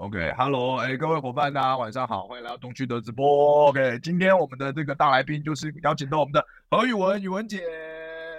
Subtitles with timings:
[0.00, 3.66] OK，Hello，哎，各位伙伴，大家晚上好，欢迎来到东区的直播。
[3.68, 7.62] OK，今天我们的这个大来宾就是邀请到我们的何宇文，宇文姐。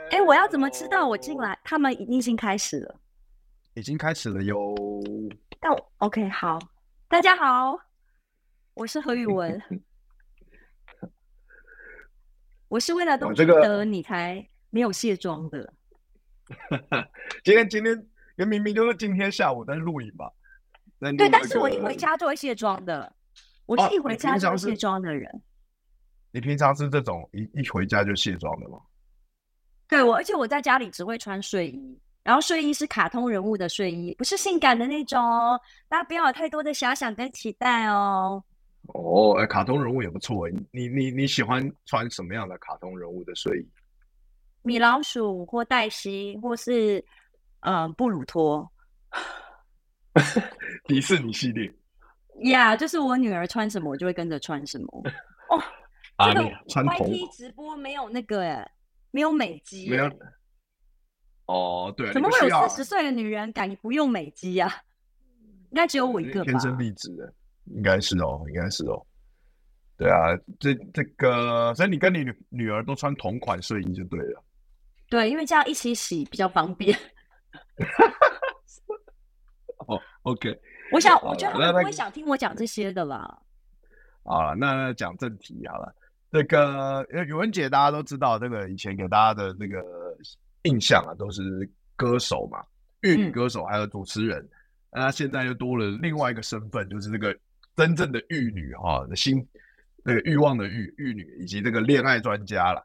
[0.09, 1.55] 哎，我要怎么知道我进来？
[1.63, 2.95] 他们已经开始了，
[3.75, 4.75] 已经开始了哟。
[5.59, 6.57] 但 OK，好，
[7.07, 7.77] 大家好，
[8.73, 9.61] 我是何宇文，
[12.69, 15.71] 我是为了东区的你才没有卸妆的。
[17.43, 20.27] 今 天今天，明明明就是今天下午在录影吧。
[21.17, 23.11] 对，但是我一回家就会卸妆的，
[23.65, 25.27] 我是一回家就会卸妆的人。
[25.33, 25.41] 哦，
[26.31, 28.77] 你平常是这种一一回家就卸妆的吗？
[29.87, 35.59] 对，我而且我在家里只会穿睡衣，然后睡衣是卡通人物的睡衣，不是性感的那种哦。
[35.89, 38.41] 大家不要有太多的遐想跟期待哦。
[38.93, 40.51] 哦，哎，卡通人物也不错哎。
[40.71, 43.67] 你你你喜欢穿什么样的卡通人物的睡衣？
[44.61, 47.03] 米老鼠或黛西，或是
[47.61, 48.71] 嗯、呃、布鲁托。
[50.85, 51.65] 迪士尼系列，
[52.51, 55.03] 呀，yeah, 就是我女儿穿什么，我就会跟着穿什么。
[55.49, 55.61] 哦，
[56.17, 58.71] 这个 YT 直播没有那个哎，
[59.11, 60.11] 没有美肌，没有。
[61.45, 64.83] 哦，对，怎么会有四十岁的女人敢不用美肌呀？
[65.71, 66.51] 应该只有我一个吧？
[66.51, 67.33] 天生丽质的，
[67.65, 69.05] 应该是哦，应该是哦。
[69.97, 74.43] 对啊，这这个，所以你跟你女女儿都穿同款睡衣就对了。
[75.09, 76.97] 对，因为这样一起洗比较方便。
[80.23, 80.59] 哦、oh,，OK，
[80.91, 83.39] 我想，我觉得他们不会想听我讲这些的啦。
[84.23, 85.95] 好了，那讲正题好了。
[86.29, 89.83] 那个，宇文姐大家都知道，这个以前给大家的那个
[90.63, 92.63] 印象啊，都是歌手嘛，
[93.01, 94.47] 粤语歌手，还有主持人。
[94.91, 97.35] 那、嗯、现在又多了另外一个身份，就是这个
[97.75, 99.45] 真正的玉女哈，的心，
[100.03, 102.79] 那个欲望的玉玉女，以及这个恋爱专家了。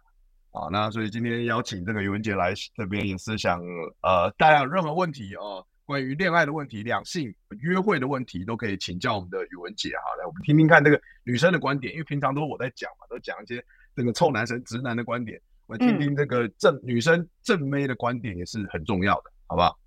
[0.52, 3.60] 啊，那所以今天邀请这个宇文姐来这边，也是想
[4.00, 5.64] 呃，大家有任何问题哦。
[5.86, 10.02] 关于恋爱的问题、两性约会的问题，都可以请教我们的宇文姐哈。
[10.18, 13.64] 来，我们听听看这个女生的观点，因为平常都是我在讲嘛，都讲一些
[13.94, 15.40] 这个臭男生、直男的观点。
[15.68, 19.78] 我们听听这个正、嗯、女生正妹的观点也是很重要的，好不好？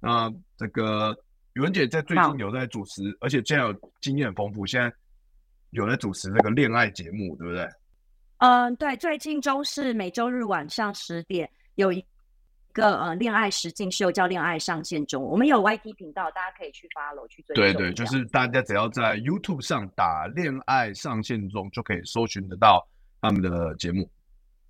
[0.00, 1.14] 那这个
[1.52, 4.90] 宇文姐在最近有在主持，而且现在有经验很丰富，现在
[5.70, 7.68] 有在主持这个恋爱节目，对不对？
[8.38, 12.02] 嗯，对，最近周四每周日晚上十点有一。
[12.72, 17.54] 个呃恋爱实境秀叫《恋爱上线中》，我们有 YT 频道，大家可以去 follow 去追。
[17.54, 22.86] 对对，就是大家只要在 YouTube 上打“恋爱上线中”，就可以搜寻得到
[23.20, 24.08] 他们的节目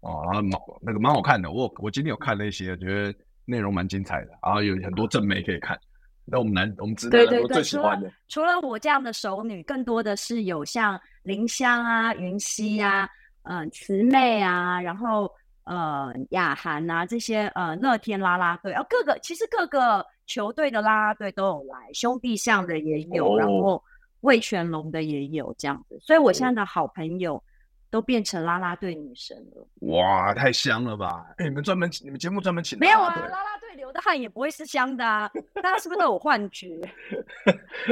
[0.01, 0.23] 哦。
[0.25, 3.15] 然后蛮那个蛮好看的，我我今天有看了一些，觉得
[3.45, 5.79] 内容蛮精彩的，然后有很多正妹可以看。
[6.25, 8.13] 那我们男我们直男都最喜欢的。
[8.29, 13.09] 除了我这样的熟女，更多的是有像林香啊、云溪啊、
[13.45, 15.33] 嗯、呃、慈妹啊，然后。
[15.65, 23.83] 呃，雅涵啊，这些呃，乐天啦啦队，啊，各个其实各个球队的啦啦队都有来，兄弟象的也有，哦、然后
[24.23, 27.43] 魏全龙的也有这样子，所以我现在的好朋友
[27.91, 29.67] 都变成啦啦队女神了。
[29.93, 31.27] 哇，太香了吧！
[31.39, 33.15] 哎，你们专门请你们节目专门请没有啊？
[33.15, 36.81] 啦啦队流的汗也不会是香的啊，大家是不是都有幻觉？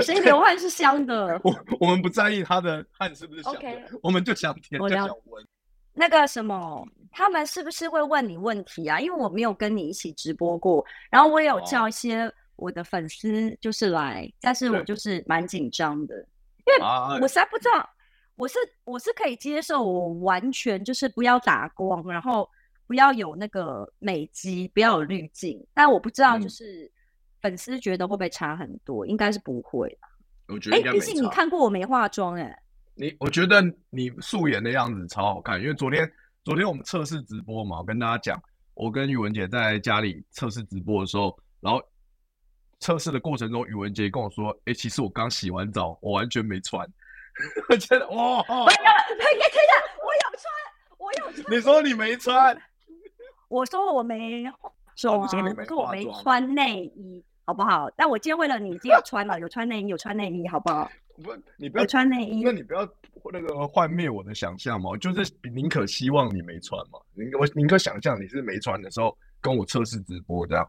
[0.00, 1.40] 谁 流汗是香的？
[1.44, 3.98] 我我们不在意他的汗是不是香的，Okay.
[4.02, 5.46] 我们就想舔，就想闻。
[6.00, 8.98] 那个什么，他们是不是会问你问题啊？
[8.98, 16.16] 因为我没有跟你一起直播过，然后我也有叫一些我的粉丝就是来，哦、但是我就是蛮紧张的，
[16.66, 16.80] 因为
[17.20, 17.86] 我实在不知道，
[18.36, 22.48] 我是我是可以接受，我完全就是不要打光，然后
[22.86, 26.90] 不要有那个美肌，不要有滤镜，但我不知道就是
[27.42, 30.08] 粉丝觉得会不会差很多，应该是不会吧？
[30.48, 31.04] 我觉得应该没差。
[31.04, 32.59] 毕竟你看过我没化妆哎、欸。
[33.00, 36.12] 你我觉得你素颜的样子超好看，因为昨天
[36.44, 38.42] 昨天我们测试直播嘛，我跟大家讲，
[38.74, 41.82] 我跟宇文姐在家里测试直播的时候，然后
[42.78, 46.86] 测试的过程中，宇文姐跟我说：“哎、欸，其实我刚洗完澡，我完全没穿。
[47.70, 49.72] ”我觉得哇，我有，等一下，
[50.04, 50.52] 我有穿，
[50.98, 51.56] 我有穿。
[51.56, 52.54] 你说你没穿？
[53.48, 54.44] 我说我没，
[54.94, 57.90] 说我没穿内衣，好不好？
[57.96, 60.90] 但我今天为了你，今天有穿了，有穿内衣，有穿内衣，好不好？
[61.20, 62.88] 不，你不要穿内衣，那你不要
[63.32, 70.68] 那个幻灭我的想象嘛，就是宁可希望你没穿嘛，宁我宁可想象你是没穿的时候跟我测试直播这样。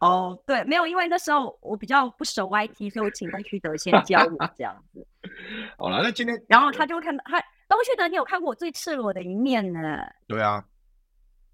[0.00, 5.04] 哦，对，没有，因为那时候我比较不熟 YT，所以我请东旭德先教我 这样子。
[5.76, 9.98] 好了，那今天，然后他就会看到他东旭德，你有看过我最赤裸的一面呢？
[10.28, 10.64] 对啊，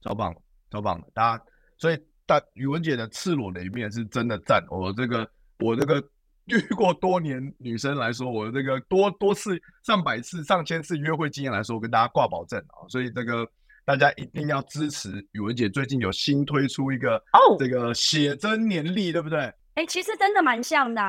[0.03, 0.35] 超棒，
[0.71, 1.45] 超棒的，大家，
[1.79, 4.63] 所以大宇文姐的赤裸的一面是真的赞。
[4.69, 5.27] 我这个，
[5.61, 6.07] 我这个
[6.53, 13.49] 遇过多年女生来说，我这个多多次、上百次、上千次约会经验来说，我跟大家挂保证啊，所以这个。
[13.87, 19.41] 大家一定要支持宇文姐，最近有新推出一个哦，这个写真年历，对不对？
[19.41, 21.03] 哎、欸，其实真的蛮像的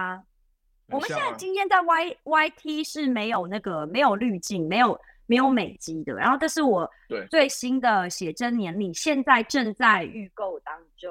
[0.88, 6.16] 我们现在今天在 Y Y T 是没有那个没有滤镜、没有没有美肌的。
[6.16, 6.86] 然后这是我
[7.32, 11.10] 最新的写真年历，现在正在预购当中。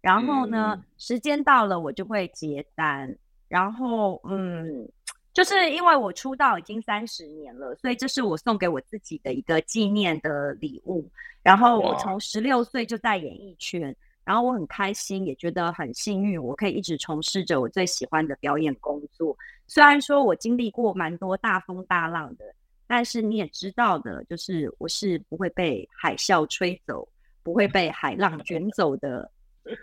[0.00, 3.12] 然后呢，嗯、时间到了我就会结单。
[3.48, 4.88] 然后嗯。
[5.32, 11.06] 就是因为我出道已经三十年了，所以这是我送给我自己的一个纪念的礼物。
[11.42, 13.94] 然后我从十六岁就在演艺圈，
[14.24, 19.36] 然后我很开心，也觉得很幸运，我可以一直从事着我最喜欢的表演工作。
[19.66, 22.54] 虽然说我经历过蛮多大风大浪的，
[22.86, 27.06] 但是你也知道的，就是我是不会被海啸吹走，
[27.42, 29.30] 不会被海浪卷走的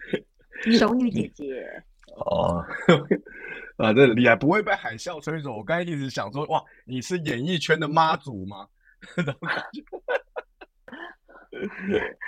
[0.80, 1.83] 熟女姐姐。
[2.15, 2.63] 哦。
[3.77, 5.51] 啊，这很厉害，不会被海啸吹走。
[5.57, 8.68] 我刚才一直想说，哇，你是演艺圈的妈祖吗？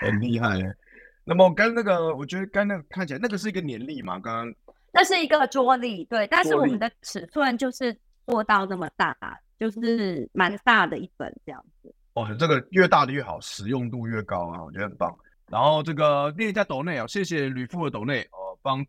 [0.02, 0.76] 很厉害耶。
[1.24, 4.20] 那么刚那个，我觉得刚那个看起来，那个是一个年历嘛？
[4.20, 4.52] 刚刚
[4.92, 6.26] 那是一个桌历，对。
[6.28, 7.96] 但是我们的尺寸就是
[8.26, 9.16] 做到那么大，
[9.60, 11.94] 就是蛮大的一本这样子。
[12.16, 15.16] 哦，这个越大的越好，实用度越高啊，我觉得很棒。
[15.48, 18.84] 然后这个念一下斗内啊，谢谢吕父的斗内哦，帮。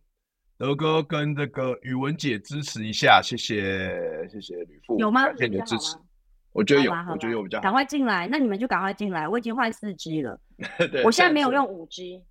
[0.58, 5.26] 德哥跟这个宇文姐支持一下，谢谢谢谢吕父，有吗？
[5.26, 5.96] 感谢你的支持，
[6.52, 7.62] 我觉得有，我觉得有比较好。
[7.62, 10.40] 赶快进来，那你们就赶快进来，我已经换四 G 了，
[10.90, 12.22] 对，我现在没有用五 G。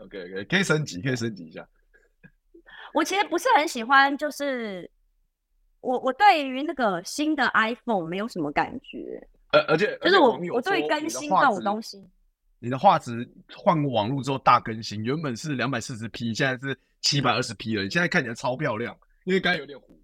[0.00, 1.64] OK OK，可以升级，可以升级一下。
[2.92, 4.90] 我其实不是很喜欢，就是
[5.80, 12.04] 我我对于那个新的 iPhone 没有什么感觉，呃，而且就是我我对更新这种东西。
[12.64, 17.82] 你的画质换过网络之后大更新，原本是两百四十 P，现在是七百二十 P 了。
[17.82, 20.00] 你现在看起来超漂亮，因为刚才有点糊。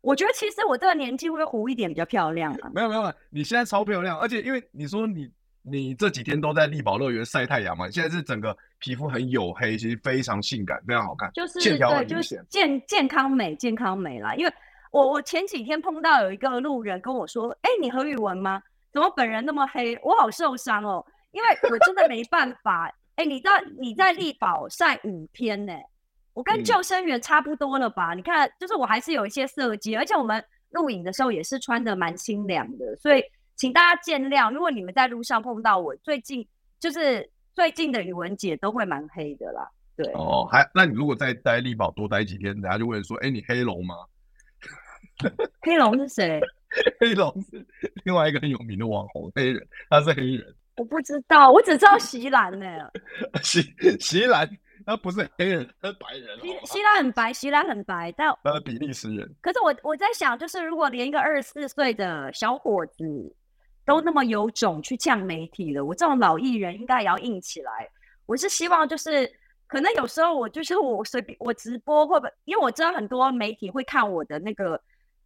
[0.00, 2.68] 我觉得其实我这个年纪会糊一点比较漂亮啊？
[2.74, 5.30] 没有没有，你现在超漂亮，而且因为你说你
[5.62, 14.34] 你这几天都在力宝乐园晒太阳嘛，现在是整个皮肤很黝黑，其实非常性感，非常好看，就是线条很明显，就是健健康美健康美啦。
[14.34, 14.52] 因为
[14.90, 18.60] 我我前几天碰到有一个路人跟我说：“哎、欸，你何宇文吗？
[18.92, 19.96] 怎么本人那么黑？
[20.02, 21.06] 我好受伤哦。”
[21.38, 25.86] 因为我真的没办法，哎、欸，你在你在丽宝晒五天呢、欸，
[26.34, 28.12] 我跟救生员差不多了吧？
[28.12, 33.22] 嗯、你看，就是我还是有一些色阶，而且我们录影的时候也是穿的蛮清凉的，所以
[33.54, 34.52] 请大家见谅。
[34.52, 36.44] 如果你们在路上碰到我，最近
[36.80, 39.70] 就是最近的宇文姐都会蛮黑的啦。
[39.96, 43.94] 对哦，还那你如果再待丽宝多待几天，人家就问说，哎、欸，你黑龙吗？
[45.60, 46.40] 黑龙是谁？
[47.00, 47.66] 黑龙是
[48.04, 50.54] 另外一个很有名的网红黑人，他是黑人。
[50.78, 52.66] 我不知道，我只知道席兰呢。
[53.42, 53.60] 席
[53.98, 54.48] 席兰，
[54.86, 56.40] 他不是黑人，他是白人。
[56.40, 59.28] 席席兰很白，席兰很白，但他是比利时人。
[59.40, 63.04] 可是我我在想，就是如果连一个二十四岁的小伙子
[63.84, 67.88] 都那么有种去呛媒体了，我这种老艺人应该也要硬起来。
[68.26, 69.30] 我是希望，就是
[69.66, 74.80] 可能有时候我就是我随便我直播会不会，因为我知道很多媒体会看我的那个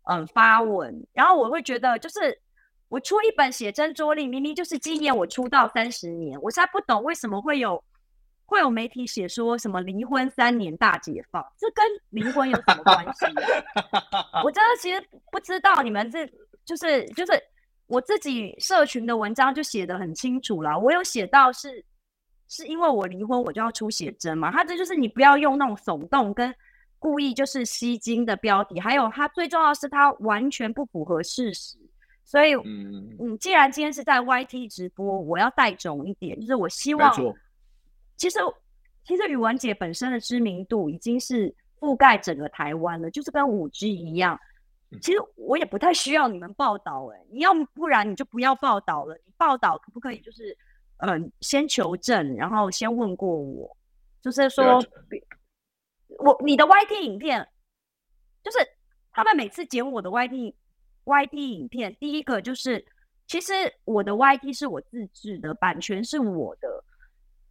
[0.04, 2.40] 嗯发文，然后我会觉得就是。
[2.92, 6.38] 我出一本写真桌历，明明就是纪念我出道三十年。
[6.42, 7.82] 我现在不懂为什么会有
[8.44, 14.42] 会有媒体写说什么离婚三年大解放，这跟离婚有什么关系啊？
[14.44, 15.82] 我真的其实不知道。
[15.82, 16.26] 你们这
[16.66, 17.32] 就是就是
[17.86, 20.78] 我自己社群的文章就写得很清楚了。
[20.78, 21.82] 我有写到是
[22.46, 24.52] 是因为我离婚我就要出写真嘛？
[24.52, 26.54] 他这就是你不要用那种耸动跟
[26.98, 31.78] 故意就是吸睛的标题，还有他最重要的是他完全不符合事实。
[32.24, 37.12] 所以，嗯嗯，既然今天是在 YT 直播，我要带种一点，就是我希望，
[38.16, 38.38] 其实
[39.04, 44.38] 其实宇文姐本身的知名度已经是覆盖整个台湾了，就是跟五 G 一样。
[45.00, 49.14] 其实我也不太需要你们报道，哎，你要不然你就不要报道了。
[49.26, 50.20] 你报道可不可以？
[50.20, 50.56] 就是
[50.98, 53.76] 嗯、呃，先求证，然后先问过我，
[54.20, 54.82] 就是说，
[56.18, 57.46] 我你的 YT 影片，
[58.44, 58.58] 就是
[59.10, 60.54] 他们每次剪我的 YT。
[61.04, 62.84] YT 影片，第一个就是，
[63.26, 63.52] 其实
[63.84, 66.84] 我的 YT 是我自制的，版权是我的。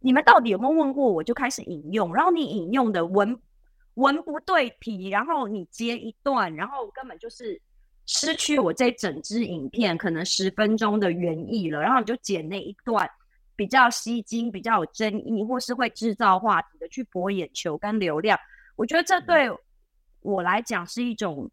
[0.00, 1.22] 你们到底有没有问过我？
[1.22, 3.38] 就开始引用，然后你引用的文
[3.94, 7.60] 文不对题，然后你接一段，然后根本就是
[8.06, 13.08] 失去我这整支影片可能十分钟的原意了，然后你就剪那一段
[13.54, 18.36] 比较吸睛、比较有争议，或是会制造话题的去博眼球跟流量。
[18.74, 19.48] 我觉得这对
[20.20, 21.48] 我来讲是一种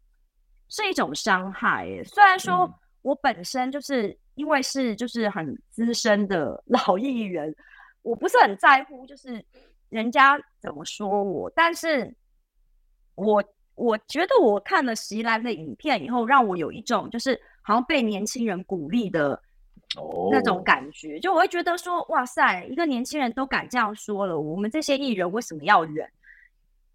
[0.70, 1.86] 是一种伤害。
[2.04, 2.72] 虽然说
[3.02, 7.54] 我本身就是因为是就是很资深的 老艺人，
[8.00, 9.44] 我不是很在乎就是
[9.90, 12.14] 人家怎么说我，但是。
[13.16, 19.38] 我我觉得我看了席兰的影片以后，让我有一种就是好像被年轻人鼓励的
[20.30, 21.14] 那种感觉。
[21.14, 21.22] Oh.
[21.22, 26.08] 就我会觉得说，哇塞，一个年轻人都敢这样说了，我们这些艺人为什么要忍？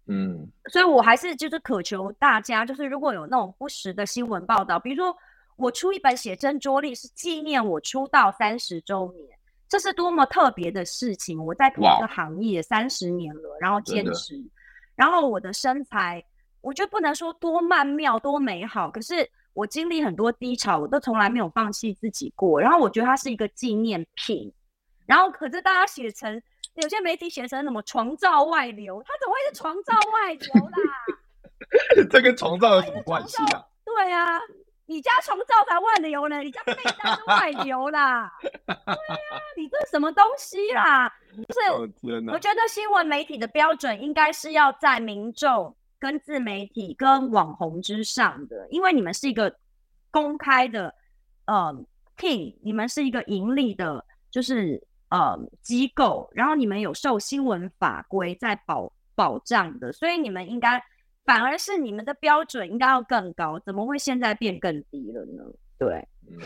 [0.08, 5.16] 嗯，所以我还是就是渴求大家，就是如果有那种不实的新闻报道，比如说
[5.56, 11.44] 我出一本写真桌历是纪念我出道三十周年，这是多么特别的事情。
[11.44, 14.40] 我在同一个行业三十年了然后坚持。
[14.94, 16.24] 然后我的身材，
[16.60, 22.60] 我觉得不能说多曼妙、多美好，可是我经历很多低潮，我都从来没有放弃自己过。
[22.60, 24.52] 然后我觉得它是一个纪念品。
[25.04, 26.42] 然后可是大家写成，
[26.82, 32.06] 有些媒体写成什么床罩外流，它怎么会是床罩外流啦？
[32.10, 33.66] 这跟床罩有什么关系啊？
[33.84, 34.40] 对啊，
[34.86, 38.30] 你家床罩才外流呢，你家被 单是外流啦。
[38.66, 38.96] 对啊，
[39.56, 41.12] 你这是什么东西啦？
[41.34, 41.58] 不是，
[42.30, 49.54] 我觉得新闻媒体的标准应该是要在民众、跟自媒体、跟网红之上的，因为你们是一个
[50.10, 50.94] 公开的，
[51.46, 51.74] 呃
[52.16, 60.82] ，team，你们是一个盈利的，就是呃机构，然后你们有受新闻法规在保保障的，所以你们应该
[61.24, 65.44] 反而是你们的标准应该要更高，怎么会现在变更低了呢？
[65.78, 66.38] 对，嗯。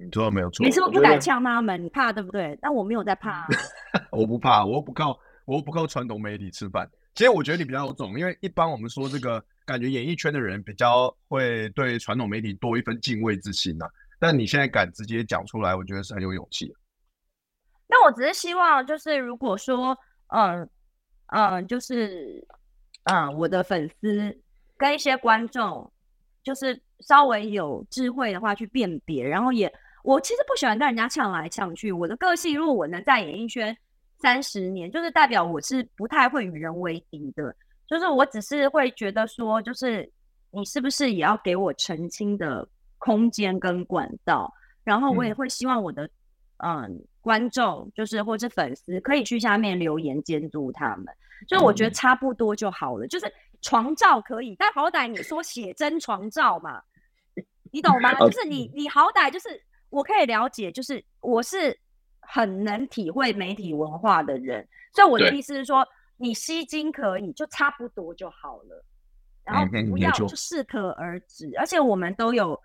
[0.00, 1.82] 你说的没有错，你是不是不敢呛他们？
[1.82, 2.56] 你怕对不对？
[2.62, 3.46] 但我没有在怕、啊，
[4.12, 6.88] 我不怕，我不靠，我不靠传统媒体吃饭。
[7.16, 13.90] 其实我觉得你比较有种，因为一般我们说这个，感觉演艺圈的人比较会对传统媒体多一份敬畏之心呐、啊。
[14.20, 16.72] 但你现在敢直接讲出来，我觉得是很有勇气。
[16.72, 16.87] 那
[18.08, 19.96] 我只是希望，就是如果说，
[20.28, 20.68] 嗯
[21.26, 22.42] 嗯，就是
[23.04, 24.34] 嗯，我的粉丝
[24.78, 25.92] 跟一些观众，
[26.42, 29.72] 就是稍微有智慧的话去辨别，然后也。
[30.04, 31.92] 我其实不喜欢跟人家呛来呛去。
[31.92, 33.76] 我的个性，如果我能在演艺圈
[34.22, 37.54] 三十年，就是代表我是不太会与人为敌的。
[37.86, 40.10] 就是我只是会觉得说，就是
[40.50, 44.50] 你是不是也要给我澄清的空间跟管道？
[44.82, 46.08] 然后我也会希望我的
[46.58, 51.06] 嗯，嗯观众，就是或者粉丝，可以去下面留言监督他们。
[51.46, 53.06] 就我觉得差不多就好了。
[53.06, 56.82] 嗯、就是床照可以，但好歹你说写真床照嘛，
[57.70, 58.12] 你懂吗？
[58.14, 59.62] 就是你你好歹就是。
[59.90, 61.74] 我可以了解，就是我是
[62.20, 65.82] 很能体会媒体文化的人，所以我的意思是说，
[66.18, 68.84] 你吸睛可以，就差不多就好了，
[69.44, 71.50] 然后不要就适可而止。
[71.56, 72.60] 而且我们都有，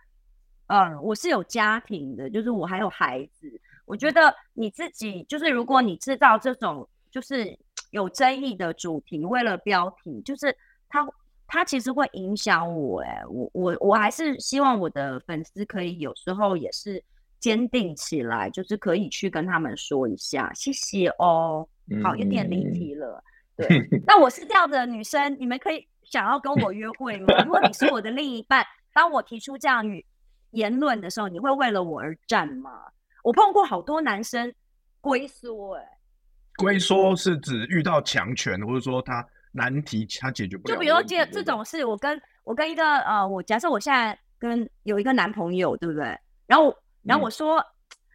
[0.67, 3.49] 嗯，我是有家庭的，就是我还有孩子。
[3.85, 7.57] 我觉得你自己就是，如果你知道这种就是
[7.91, 10.55] 有争议的主题，为了标题，就是
[10.89, 11.07] 它
[11.47, 13.01] 它其实会影响我。
[13.01, 17.03] 哎，我我我还是希望我的粉丝可以有时候也是。
[17.43, 21.67] 坚定起来，就是可以去跟他们说一下，谢谢哦。
[22.01, 23.21] 好，有点离题了。
[23.57, 23.67] 对，
[24.07, 27.43] 那我是这样的女生，你们可以想要跟我约会吗？
[27.43, 30.05] 如果你是我的另一半，当我提出这样语
[30.51, 32.85] 言论的时候，你会为了我而战吗？
[33.23, 34.53] 我碰过好多男生
[35.01, 35.83] 龟缩，哎，
[36.57, 40.75] 龟缩是指遇到强权，或者说他难题他解决不了。
[40.75, 46.15] 就比如说这这种事，我跟我跟一个呃，我假设我现在跟有一个男朋友，对不对？
[46.45, 46.71] 然后。
[47.05, 47.65] 然后我说，嗯、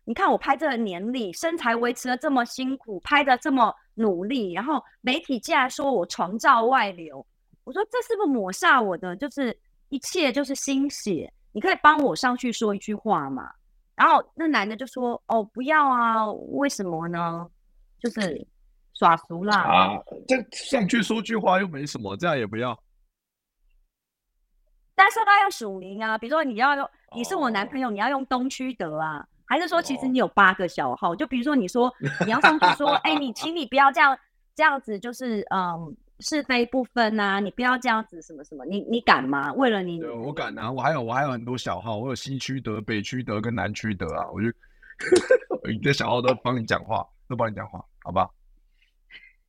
[0.06, 7.18] 你看我拍这个年历，身材维持的这么辛苦，拍的这么努力，然后媒体竟然说我床照外流，
[7.64, 9.54] 我说这是不是抹煞我的，就是
[9.90, 11.30] 一切就是心血？
[11.52, 13.50] 你可以帮我上去说一句话吗？
[13.98, 17.50] 然后那男的就说，哦，不要啊，为什么呢？
[17.98, 18.46] 就是
[18.94, 19.56] 耍俗啦。
[19.58, 22.78] 啊，这上去说句话又没什么，这样也不要。
[24.94, 27.92] 但是他要署名啊，比如说你要用，你是我男朋友，oh.
[27.92, 31.14] 你要用东区德啊，还是说其实你有八个小号？
[31.16, 31.92] 就比如说你说
[32.24, 34.16] 你要上去说， 哎、欸，你请你不要这样
[34.54, 39.52] 这样子，就是嗯是非不分啊，你不要这样子什么什么，你你敢吗？
[39.54, 44.48] 为了你，我敢啊，我还有我还有很多小号，我有西区德、北区德跟南区德啊，我就
[45.70, 48.28] 你的小号都帮你讲话，都帮你讲话，好吧？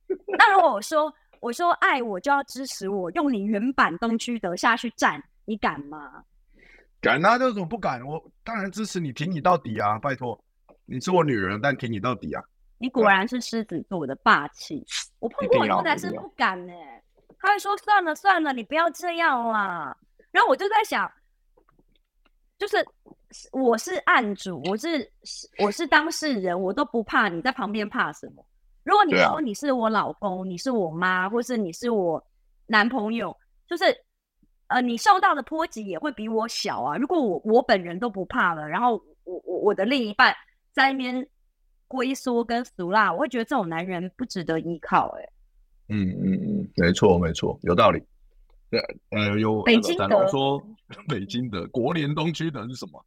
[0.38, 5.22] 那如果我说我说爱我就要支持我，用你原版东区德下去站。
[5.46, 6.22] 你敢吗？
[7.00, 7.36] 敢啊！
[7.36, 9.98] 这种不敢，我当然支持你，挺你到底啊！
[9.98, 10.40] 拜托，
[10.84, 12.44] 你是我女人，但挺你到底啊！
[12.80, 14.82] 你果然是狮子座的霸气，
[15.18, 17.04] 我碰过很多男生不敢呢、欸。
[17.38, 19.94] 他会说算了算了，你不要这样啦。
[20.30, 21.10] 然后我就在想，
[22.58, 22.82] 就是
[23.52, 25.12] 我是案主，我是
[25.58, 28.42] 我是当事人，我都不怕，你在旁边怕什么？
[28.82, 32.22] 如果你说你是我老公，啊、你是我妈，或是你是我
[32.66, 33.36] 男朋友，
[33.68, 33.84] 就是
[34.68, 36.96] 呃，你受到的波及也会比我小啊。
[36.96, 38.94] 如果我我本人都不怕了，然后
[39.24, 40.34] 我我我的另一半
[40.72, 41.26] 在那边
[41.90, 45.22] 龟缩跟俗辣，我会觉得这种男人不值得依靠、欸。
[45.22, 45.28] 哎，
[45.88, 48.00] 嗯嗯嗯，没错没错，有道理。
[48.70, 48.80] 对，
[49.10, 50.62] 呃，有北京的说
[51.08, 53.04] 北京的国联东区的是什么？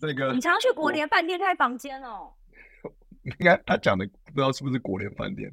[0.00, 2.32] 这个你常常去国联饭店开房间哦。
[3.26, 5.52] 应该他讲的不知道是不是国联饭店，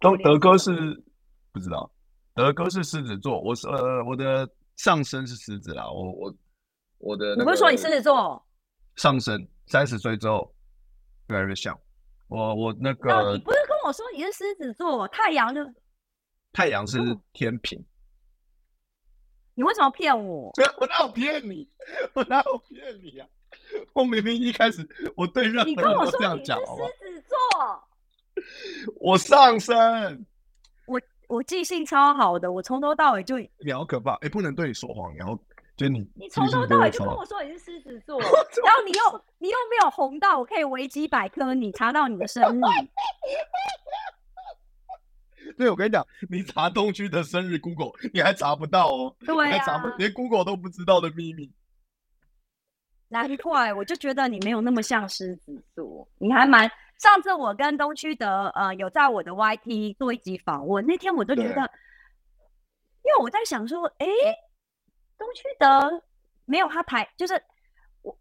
[0.00, 0.72] 都德哥是
[1.52, 1.90] 不知道，
[2.34, 6.34] 德哥是狮子座，我是呃我的上升是狮子啦，我我
[6.98, 8.42] 我的你不是说你狮子座
[8.96, 10.50] 上升三十岁之后
[11.28, 11.78] 越来越像
[12.28, 15.60] 我我那个、哦、你不是跟我说你是狮子座，太阳就
[16.52, 16.98] 太阳是
[17.32, 17.84] 天平、哦，
[19.54, 20.52] 你为什么骗我？
[20.80, 21.68] 我哪有骗你？
[22.14, 23.26] 我哪有骗你啊？
[23.92, 26.58] 我明明一开始我对任何人都这样讲？
[26.58, 27.84] 狮子座，
[29.00, 30.26] 我上升，
[30.86, 35.38] 我我记性超好的，我从头到尾就你好可怕，哎、欸，不能对你说谎，然后
[35.76, 42.60] 就你你从头到尾就跟我说你是狮子座，然后你又你又没有红到我可以维基百科你查到你的生日，
[45.58, 51.52] 对，我跟你讲，你查东区的生日 Google 你还查不到哦，对啊，查不连 Google 都不知道的秘密。
[53.08, 56.70] 难怪，我就觉得你没有那么像狮子座，你还蛮。
[56.98, 61.48] 上次我跟东区的呃有在我的 YT 做一集访问，那天我就觉得，
[63.02, 64.06] 因为我在想说，哎，
[65.18, 66.02] 东区德
[66.44, 67.40] 没有他台，就是
[68.02, 68.16] 我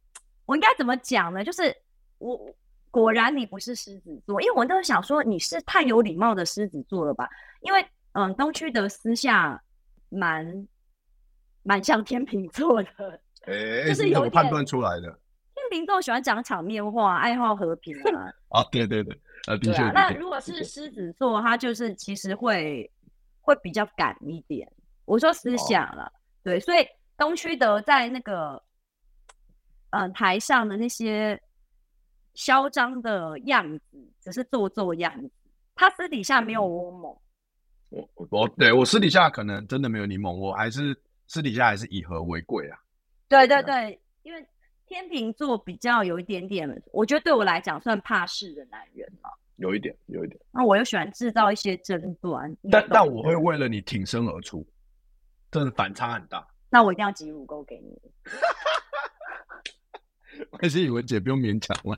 [0.46, 1.44] 我应该怎么讲呢？
[1.44, 1.76] 就是
[2.20, 2.40] 我
[2.92, 7.30] 果然你不是狮子座，因为我都想说你是太有礼貌的狮子座了吧？
[7.62, 7.82] 因为
[8.14, 9.62] 嗯、呃，东区德私下
[10.10, 10.68] 蛮
[11.64, 12.90] 蛮像天秤座的。
[13.46, 15.08] 哎、欸， 就是有判断出来的。
[15.56, 18.32] 天秤座喜欢讲场面话，爱好和平啊。
[18.50, 19.92] 啊，对对对，呃，的确、啊。
[19.94, 22.90] 那如果是狮子座，他就是其实会
[23.42, 24.72] 会比较赶一点。
[25.06, 26.12] 我说思想了、哦，
[26.44, 26.86] 对，所以
[27.18, 28.62] 东区德在那个
[29.92, 31.42] 嗯、呃、台上的那些
[32.34, 35.32] 嚣张的样子，只是做做样子。
[35.76, 37.18] 他私底下没有我猛。
[37.90, 40.96] 我我对我私底下可能真的没有你猛，我还是
[41.28, 42.78] 私底下还是以和为贵啊。
[43.28, 44.46] 对对对，因为
[44.86, 49.30] 天秤座比较有一点点，我觉得对我来讲算怕事的男人嘛。
[49.58, 50.40] 有一点，有一点。
[50.52, 54.66] 那我又喜欢制造一些争端，但但我会为了你挺身而出，
[55.54, 56.46] 真的反差很大。
[56.70, 58.02] 那我一定要挤乳沟给你。
[60.60, 61.96] 还是宇文姐不用勉强了。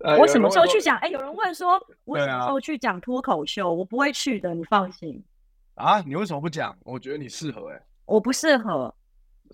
[0.18, 0.96] 我什么时候去讲？
[0.98, 3.72] 哎，有人问说， 我什么时候去讲脱口秀？
[3.72, 5.24] 我不会去的，你放心。
[5.74, 6.76] 啊，你为什么不讲？
[6.84, 7.82] 我觉得你适合哎、欸。
[8.04, 8.94] 我不适合，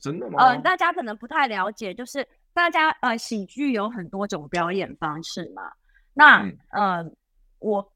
[0.01, 0.43] 真的吗？
[0.45, 5.71] 呃，大家可能不太了解，就是大家呃，喜剧有很多种表演方式嘛。
[6.15, 7.11] 那、嗯、呃，
[7.59, 7.93] 我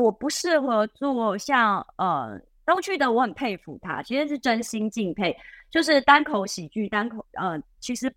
[0.00, 5.36] 我不适合做像呃东区的，我很佩服他，其实是真心敬佩。
[5.70, 8.12] 就是单口喜剧，单口呃，其实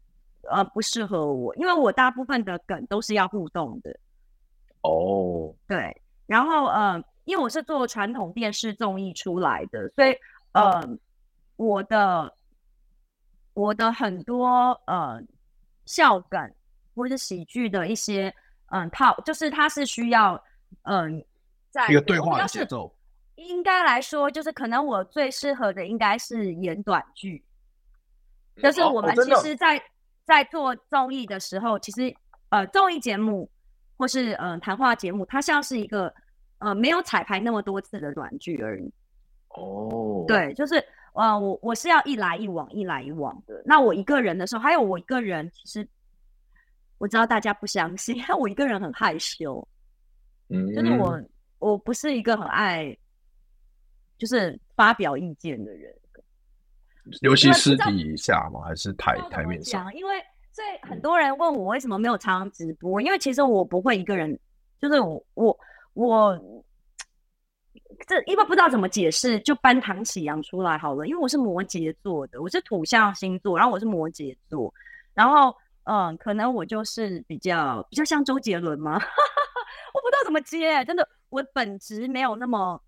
[0.50, 3.92] 呃不适合我，因为我大部分的梗都是要互动的。
[4.82, 10.16] 哦，对，然后呃，因为我是做传统电视综艺出来的，所以
[10.54, 10.82] 呃。
[10.82, 11.00] 嗯
[11.56, 12.34] 我的
[13.54, 15.22] 我的很多呃
[15.86, 16.54] 笑梗
[16.96, 18.34] 或者喜剧的一些
[18.72, 20.44] 嗯套，就是它是需要
[20.82, 21.24] 嗯
[21.74, 22.96] 在一个对话的节奏。
[23.36, 27.44] 应该来说，就是可能我最适合的应该是演短剧。
[28.58, 29.90] 就是我们其实在，在、哦哦、
[30.24, 32.16] 在做综艺的时候，其实
[32.50, 33.50] 呃综艺节目
[33.98, 36.14] 或是嗯、呃、谈话节目，它像是一个
[36.60, 38.94] 呃没有彩排那么多次的短剧而已。
[39.50, 40.82] 哦，对，就是。
[41.16, 43.62] 呃，我我是要一来一往，一来一往的。
[43.66, 45.88] 那我一个人的时候，还有我一个人，其实
[46.98, 49.68] 我知道大家不相信， 我一个人很害羞，
[50.50, 51.22] 嗯，就是我
[51.64, 52.96] 我不是一个很爱
[54.18, 55.94] 就是发表意见的人，
[57.22, 58.62] 尤其私底下嘛？
[58.62, 59.94] 还是台台面上？
[59.94, 60.16] 因为
[60.52, 64.40] 所以很多人问我为什么没有常常直播，因为其实我不会一个人，
[64.80, 65.58] 就是我我
[65.94, 66.64] 我。
[68.08, 71.06] 这因为不知道怎么解释，就搬唐启阳出来好了。
[71.06, 74.74] 因为我是摩羯座的，我是土象星座，然后我是摩羯座，
[75.14, 78.94] 然后嗯，可能我就是比较比较像周杰伦吗？
[79.94, 82.80] 我不知道怎么接，真的，我本质没有那么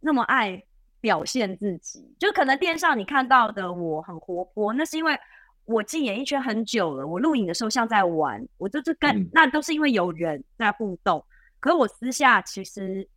[0.00, 0.62] 那么爱
[1.00, 5.18] 表现自己，就可能电视上你看到的我很活泼，那是因为
[5.64, 11.24] 我进演艺圈很久了，我录影的时候像在玩，我就是跟、嗯、那都是因为有人在互动，
[11.58, 13.08] 可是我私下其实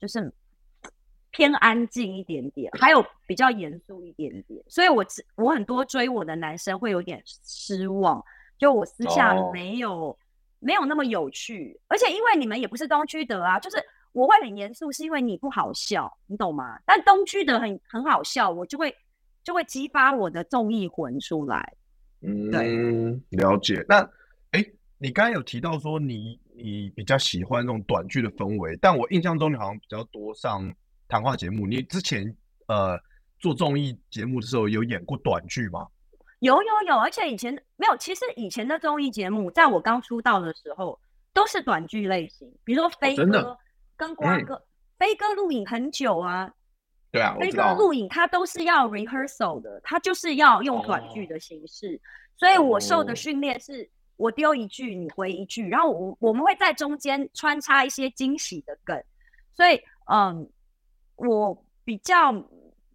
[0.00, 0.32] 就是。
[1.32, 8.24] 偏安静一点点，还有比较严肃一点点，所以我我很多追我的男生会有点失望，
[8.56, 10.18] 就我私下没有、哦、
[10.60, 13.76] 没有那么有趣，而且因为你们也不是东区德啊，就是
[14.16, 16.80] 我会很严肃，是因为你不好笑，你懂吗？
[16.86, 18.94] 但东区的很很好笑，我就会
[19.44, 21.74] 就会激发我的综艺魂出来。
[22.22, 23.84] 嗯，对，了解。
[23.86, 24.00] 那
[24.52, 24.64] 哎，
[24.96, 30.74] 你刚才有提到说你你比较喜欢那种短剧的氛围，但我印象中你好像比较多上。
[31.08, 32.98] 谈话节目，你之前呃
[33.38, 35.86] 做综艺节目的时候有演过短剧吗？
[36.40, 37.96] 有有有，而且以前没有。
[37.96, 40.98] 其实以前的综艺节目，在我刚出道的时候
[41.32, 43.56] 都是短剧类型，比如说飞哥
[43.96, 44.62] 跟瓜哥，
[44.98, 46.52] 飞哥录影很久啊。
[47.10, 52.00] 对啊，飞哥录影他都是要 rehearsal 的，他就是要用短剧的形式，
[52.36, 59.02] 所以我受的训练是我丢一句你回一句，然后我我们会在中间穿插一些惊喜的梗，
[59.52, 59.80] 所以
[60.10, 60.48] 嗯。
[61.18, 62.30] 我比较，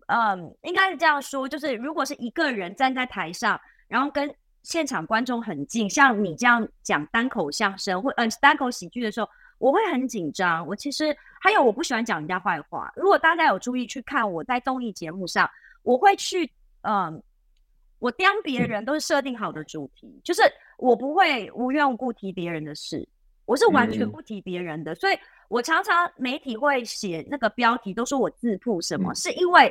[0.06, 9.28] 嗯，应该是这样说，就是如果是一个人站在台上，然后跟现场观众很近，像你这样讲单口相声或嗯单口喜剧的时候，
[9.62, 10.66] 我会很紧张。
[10.66, 12.92] 我其实还有我不喜欢讲人家坏话。
[12.96, 15.50] 如果大家有注意去看我在综艺节目上，
[15.84, 17.22] 我会去，嗯，
[18.00, 20.42] 我刁别人都是设定好的主题，嗯、就是
[20.78, 23.08] 我不会无缘无故提别人的事，
[23.46, 25.18] 我是完全不提别人的，嗯、所以。
[25.52, 29.70] 我常常媒体会写那个标题，都说我自曝什么，嗯、是因为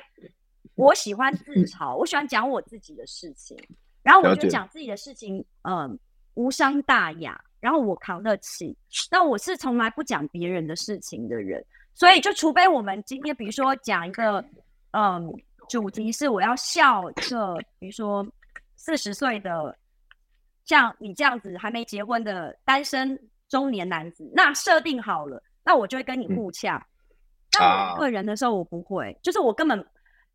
[0.75, 3.57] 我喜欢自嘲，我喜欢讲我自己的事情，
[4.03, 5.99] 然后我就讲自己的事情，嗯、呃，
[6.35, 8.77] 无伤大雅，然后我扛得起。
[9.11, 14.41] 那我是从来不讲别人的事情的人，所以就除非我们今天，比如说讲一个，
[14.93, 15.35] 嗯、呃，
[15.69, 18.27] 主题是我要笑一个，比如说
[18.77, 19.77] 四十岁的
[20.65, 23.19] 像你这样子还没结婚的单身
[23.49, 25.43] 中年男子，那设定好了。
[25.63, 26.85] 那我就会跟你互呛，嗯、
[27.53, 29.79] 但我个人的时候我不会，啊、就是我根本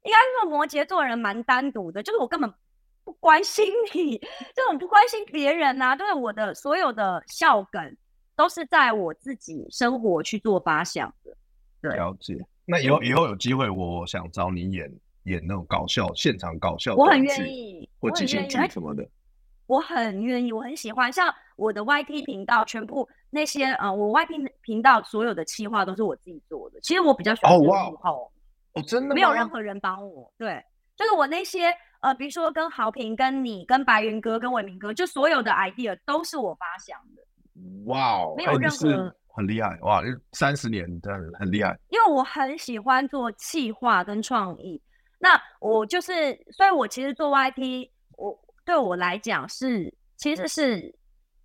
[0.03, 2.53] 应该说摩羯座人蛮单独的，就是我根本
[3.05, 4.17] 不关心你，
[4.53, 7.95] 这种不关心别人啊，就是我的所有的笑梗
[8.35, 11.37] 都是在我自己生活去做发想的。
[11.81, 12.35] 对，了解。
[12.65, 14.91] 那以后以后有机会，我想找你演
[15.25, 19.07] 演那种搞笑现场搞笑，我很愿意，或即兴剧什么的。
[19.67, 26.79] 我很愿意，我很喜欢，像我的 YT 频道，全部那些呃，我 YT 频道所有的企划都是我自己做的。
[26.81, 28.31] 其实我比较喜欢幕后，
[28.73, 30.31] 哦，真的没有任何人帮我。
[30.37, 30.63] 对，
[30.95, 31.71] 就是我那些
[32.05, 37.23] 呃，比如说跟豪平、跟你、跟白云哥、跟伟明哥，就所有的 idea 都是我发想的。
[37.85, 40.01] 哇哦，没有任何很厉害哇，
[40.33, 41.77] 三十年真的很厉害。
[41.89, 44.81] 因为我很喜欢做企划跟创意，
[45.19, 48.39] 那我就是，所以我其实做 YT 我。
[48.65, 50.95] 对我来讲是，其实是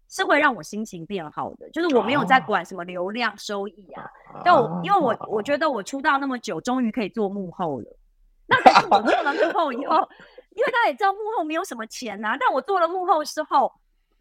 [0.08, 4.08] 是会让我心情变好的，就是我没有在管什么流量收益啊。
[4.42, 7.98] 但我因为我我觉得我出道那么久，终于可以做幕后了。
[8.48, 10.08] 那可是我做了幕后以后，
[10.56, 12.36] 因为大家也知道幕后没有什么钱呐、啊。
[12.38, 13.72] 但我做了幕后之后，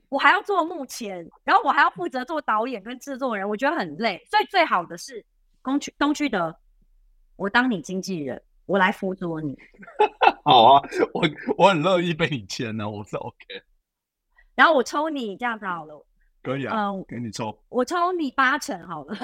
[0.09, 4.23] 我还要做幕前，然后我还要负责做导演跟制作人，我觉得很累。
[4.29, 5.25] 所以最好的是
[5.63, 6.55] 东区东区德，
[7.35, 8.41] 我当你经纪人。
[8.65, 9.57] 我来辅佐你，
[10.45, 11.23] 好啊，我
[11.57, 13.63] 我很乐意被你签呢，我是 OK。
[14.53, 16.05] 然后我抽你这样子好了，
[16.43, 19.17] 可以啊，嗯，给你抽，我抽你八成好了。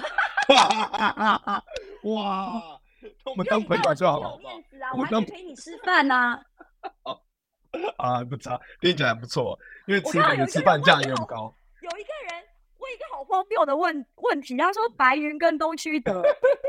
[2.05, 2.59] 哇，
[3.25, 6.15] 我们当朋友就好了，面子啊，我还可以陪你吃饭呢。
[6.15, 6.43] 啊，
[8.29, 11.53] 不差，听起来不错，因为吃饭吃饭价也很高。
[11.81, 12.43] 有一个人
[12.77, 16.23] 问一个好荒谬的问问题，他说白云跟东区的，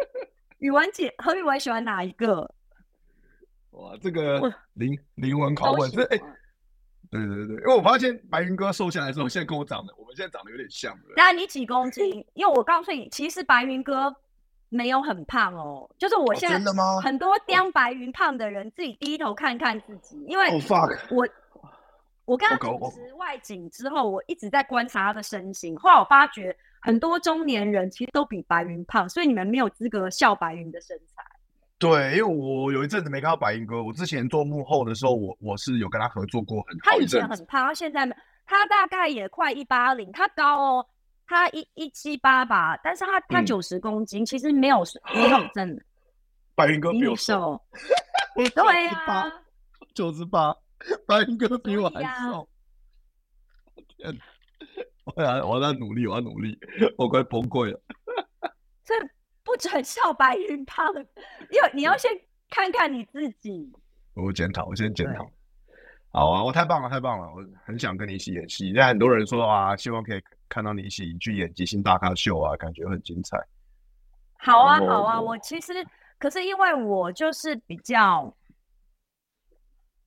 [0.58, 2.52] 语文姐何语文喜欢哪一个？
[3.70, 4.40] 哇，这个
[4.74, 6.18] 灵灵魂拷问，这哎，
[7.10, 10.98] 对对对，因为我发现白云哥瘦下来之后，现在跟我长得，我们现在长得有点像。
[11.14, 12.26] 那你几公斤？
[12.34, 14.14] 因为我告诉你，其实白云哥
[14.68, 20.48] 没有很胖哦，就是我现在很多刁白云胖的人，自己低头看看自己，因为
[21.10, 21.26] 我
[22.24, 31.22] 我刚刚主持外景之后，我一直在观察他的身形，后来我发觉很多中年人其实都比白云胖，所以你们没有资格笑白云的身材。
[31.78, 33.84] 对，因为我有一阵子没看到白云哥。
[33.84, 36.76] 我之前做幕后的时候，我我是有跟他合作过很。
[36.78, 38.04] 他以前很胖，他现在
[38.46, 40.86] 他大概也快一八零，他高哦，
[41.26, 44.84] 他一一七八吧，但是他他九十公斤，嗯、其实没有
[45.14, 45.82] 没有真的。
[46.54, 47.60] 白云哥比我瘦，
[48.34, 49.32] 对啊，
[49.94, 50.56] 九十八，
[51.06, 52.48] 白云哥比我还瘦。
[53.88, 54.18] 天，
[55.04, 56.58] 我要我要努力，我要努力，
[56.96, 57.80] 我快崩溃了。
[58.84, 58.94] 这。
[59.46, 60.92] 不准笑白云胖，
[61.52, 62.10] 因为你要先
[62.50, 63.72] 看看你自己。
[64.14, 65.24] 我检讨，我先检讨。
[66.16, 67.30] 好啊，我太棒了，太棒了！
[67.34, 68.68] 我很想跟你一起演戏。
[68.68, 73.36] 现在很多人说啊，希望可以看到你一起去演即兴大咖秀啊，感觉很精彩。
[74.38, 75.74] 好啊，好啊，我其实
[76.18, 78.34] 可是因为我就是比较，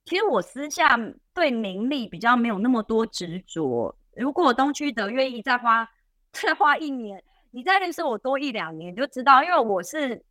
[0.05, 0.97] 其实我私下
[1.31, 3.95] 对名利比较没有那么多执着。
[4.15, 5.87] 如果东区德愿意再花
[6.31, 10.25] 再花一年，你再认识我多一两年，你就知道，因为我是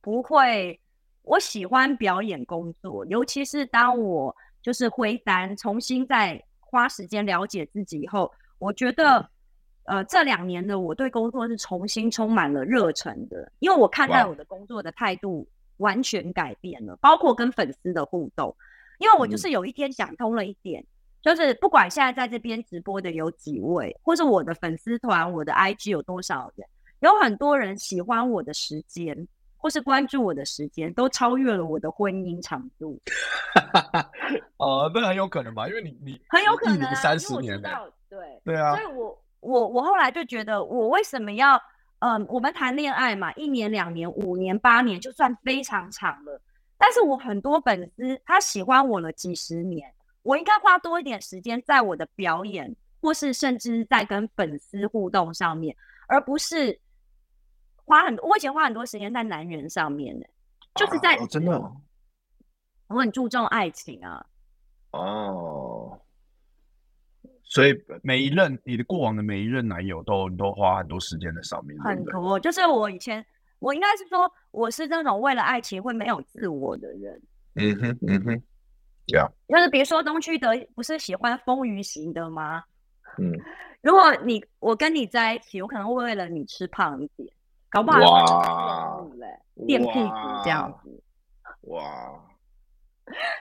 [0.00, 0.80] 不会，
[1.20, 9.28] 我喜欢表演工作，尤其是当我就是回单，重新再花时间了解自己以后，我觉得。
[9.84, 18.54] 呃，这两年的我对工作是重新充满了热忱的，因为我看待我的工作的态度完全改变了包括跟粉丝的互动。
[18.98, 20.86] 因为我就是有一天想通了一点，嗯、
[21.22, 26.68] 就是不管现在在这边直播的有几位，或是我的粉丝团、我的 IG 有多少人，
[27.00, 29.26] 有很多人喜欢我的时间，
[29.60, 32.98] 或是关注我的时间，都超越了我的婚姻长度。
[34.56, 35.68] 哦，那很有可能吧？
[35.68, 39.16] 因为你你很有可能三十年了，对对啊，所以我。
[39.42, 41.56] 我我后来就觉得，我为什么要，
[42.00, 46.38] 嗯、呃，我们谈恋爱嘛，一年、两年、五年、八年，就算非常长了。
[46.76, 49.90] 但是我很多粉丝他喜欢我了几十年，
[50.22, 55.74] 我应该花多一点时间在我的表演，或是甚至在跟粉丝互动上面，
[56.06, 56.78] 而不是
[57.90, 58.28] 花很多。
[58.28, 60.24] 我以前花很多时间在男人上面呢，
[60.76, 61.60] 就是在、啊哦、真的，
[62.86, 64.24] 我很注重爱情啊。
[64.92, 66.00] 哦。
[67.42, 67.74] 所以
[68.04, 72.38] 每一任你的过往的每一任男友都你都花很多时间在上面，很多。
[72.38, 73.26] 就是我以前，
[73.58, 77.20] 我应该是说，我是那种为了爱情会没有自我的人。
[77.56, 78.42] 嗯哼，嗯哼，
[79.08, 79.28] 这样。
[79.48, 82.62] 就是比如说东区德不是喜欢丰腴型的吗？
[83.18, 83.32] 嗯。
[83.82, 87.34] 如果你我跟你在一起，我可能会为了你吃胖一点，
[87.70, 89.06] 搞不好哇，
[89.66, 91.02] 垫屁股这样子。
[91.62, 91.82] 哇。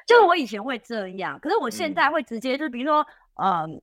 [0.08, 3.06] 就是我以前会这样，可是我现在会直接，就是比如说，
[3.42, 3.82] 嗯。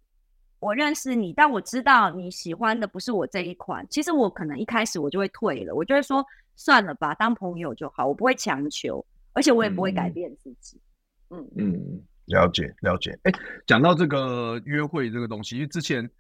[0.59, 3.87] 我认识你，但我知道你喜欢的不是我这一款。
[3.91, 6.25] 其实我可能一开始我就会退了，我就会说
[6.57, 9.05] 算了吧，当朋友就好，我不会强求，
[9.35, 10.81] 而且我也不会改变自己。
[11.29, 13.17] 嗯嗯，了解了解。
[13.25, 13.33] 哎，
[13.67, 16.11] 讲到这个约会这个东西，因为之前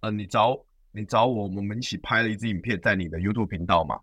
[0.00, 0.58] 呃，你找
[0.94, 3.98] 你找我，我们一起拍了一支影片在你的 YouTube 频道嘛，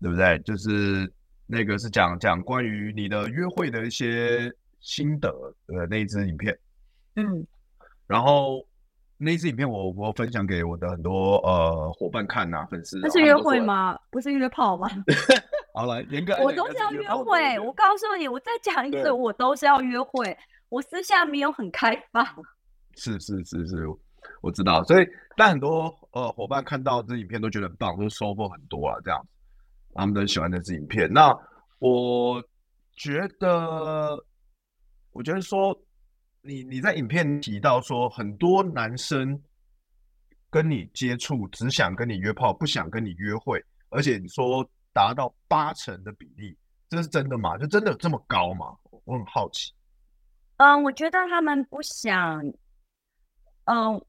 [0.00, 0.38] 对不对？
[0.40, 1.10] 就是
[1.46, 5.30] 那个是讲讲关于你的约会的一些心得
[5.66, 6.56] 的那一支影片。
[7.16, 7.46] 嗯，
[8.06, 8.66] 然后。
[9.18, 12.98] 那一支影片我我分享给我的很多呃伙伴看呐、啊，粉丝。
[13.00, 13.98] 那是约会吗？
[14.10, 14.86] 不是约炮吗？
[15.72, 17.58] 好了，严格我都是要约会。
[17.60, 20.36] 我告诉你，我再讲一次，我都是要约会。
[20.68, 22.22] 我私下没有很开放。
[22.94, 23.86] 是是是是，
[24.46, 24.82] 我知道。
[24.84, 25.06] 所以，
[25.36, 29.26] 但很多呃伙伴看到这影片都觉得很棒，都收获很多啊，这样。
[29.94, 31.12] 他们都很喜欢这支影片。
[31.12, 31.36] 那
[31.78, 32.42] 我
[32.96, 34.16] 觉得，
[35.12, 35.78] 我觉得说。
[36.48, 39.36] 你你在影片提到说，很多男生
[40.48, 46.56] 跟你接触，只想跟你约炮，不想跟你约会，而且你说达到八成的比例，
[46.88, 47.58] 这是真的吗？
[47.58, 48.66] 就真的有这么高吗？
[49.06, 49.72] 我很好奇。
[50.58, 52.40] 嗯，我觉得他们不想。
[53.64, 54.00] 嗯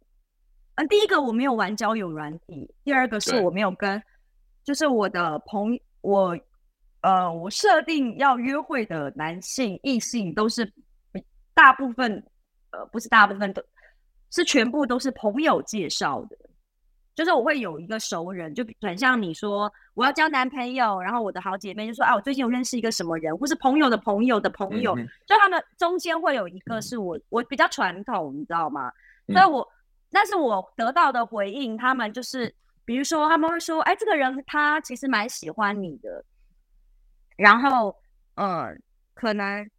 [0.77, 4.01] 嗯，第一个我没有玩交友软体，第二个是我没有跟，
[4.63, 6.37] 就是我的朋友，我
[7.01, 10.73] 呃，我设定要约会的男性异性都是。
[11.57, 12.23] 大部分，
[12.69, 13.63] 呃，不是大部分都，
[14.29, 16.37] 是全部都是朋友介绍的。
[17.15, 28.91] 就是我会有一个熟人，就很像你说我要交男朋友，然后我的好姐妹就说啊，我最近有认识一个什么人，或是朋友的朋友的朋友，就他们中间会有一个是我，我比较传统，你知道吗？
[29.25, 29.67] 嗯、所以我，
[30.11, 32.53] 但是我得到的回应，他们就是，
[32.85, 36.23] 比如说他们会说，哎，这个人他其实蛮喜欢你的，
[37.35, 37.95] 然后，
[38.35, 38.81] 嗯，
[39.13, 39.69] 可能。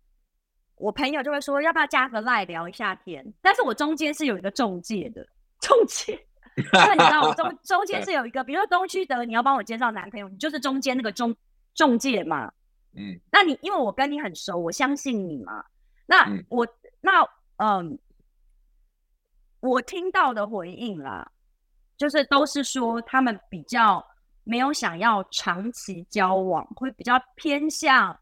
[0.80, 3.34] 我朋友就会说，要不要加个赖聊一下天？
[3.42, 5.26] 但是我中间是有一个中介的，
[5.60, 6.12] 中介，
[6.54, 11.34] 因为你知道我中中间是有一个，比如说东区德，你要帮我介绍男朋友，你就是中间那个中
[11.74, 12.52] 中介嘛。
[12.96, 15.64] 嗯，那你因为我跟你很熟，我相信你嘛。
[16.06, 17.98] 那我、嗯、那嗯，
[19.68, 21.30] 我听到的回应啦，
[21.96, 24.04] 就是都是说他们比较
[24.44, 28.18] 没有想要长期交往，会比较偏向。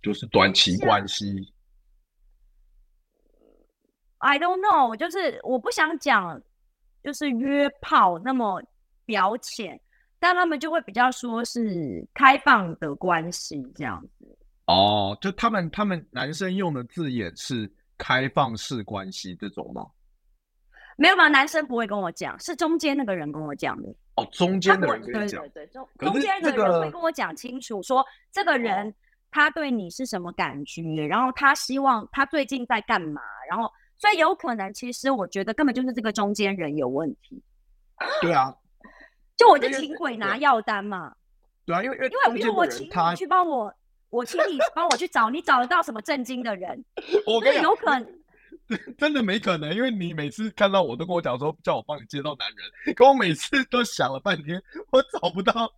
[0.00, 1.52] 就是短期关系
[4.18, 6.40] ，I don't know，就是我不想讲，
[7.02, 8.62] 就是约炮那么
[9.04, 9.78] 表浅，
[10.20, 14.38] 但他们就会比较说是开放的关系这样子。
[14.66, 19.84] 哦，就他们他们男生用的字眼是开放式关系这种吗？
[20.96, 23.88] 没有吧，男生不会跟我讲，是中间那个人跟我讲的。
[24.14, 28.94] 哦，中间的人跟你讲，对对对，中中间的人会跟我讲清楚，说这个人。
[29.30, 31.06] 他对你是什么感觉？
[31.06, 33.20] 然后他希望他最近在干嘛？
[33.46, 37.44] 然后所以有可能，其实我觉得根本就是这个中间人有问题。
[38.22, 38.56] 对啊，
[39.36, 41.14] 就我就请鬼拿药单嘛。
[41.66, 43.70] 对啊，因为因为因为我请你去帮我，
[44.10, 46.84] 我请你帮我去找，你找得到什么正经的人？
[47.26, 48.18] 我跟你，有可能。
[48.98, 55.72] 真的没可能，因为你每次看到我都跟我讲说叫我帮你介绍男人，可我每次都想了半天，我找不到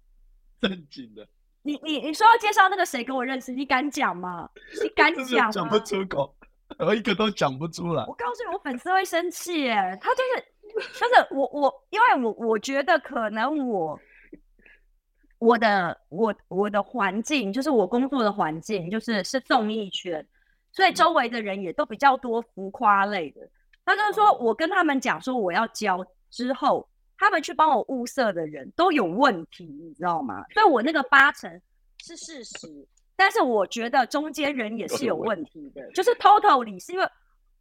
[0.60, 1.24] 正经的。
[1.62, 4.48] 你你你说要介绍那个谁跟我认识，你敢讲吗？
[4.82, 5.52] 你敢讲吗？
[5.52, 6.34] 讲不出口，
[6.78, 8.04] 我一个都讲不出来。
[8.06, 10.44] 我告诉你，我粉丝会生气耶，他就是
[10.98, 13.96] 就是我我，因为我我觉得可能我
[15.40, 20.24] 我的我我的环境就是我工作的环境就是是综艺圈。
[20.72, 23.40] 所以周围的人也都比较多浮夸类的。
[23.84, 30.44] 他就是说我跟他们讲说我要教之后，他们去帮我物色的人都有问题，你知道吗？
[30.54, 31.60] 所以我那个八成
[32.04, 37.08] 是事实，但是我觉得中间人也是有问题的，就是 totally 是因为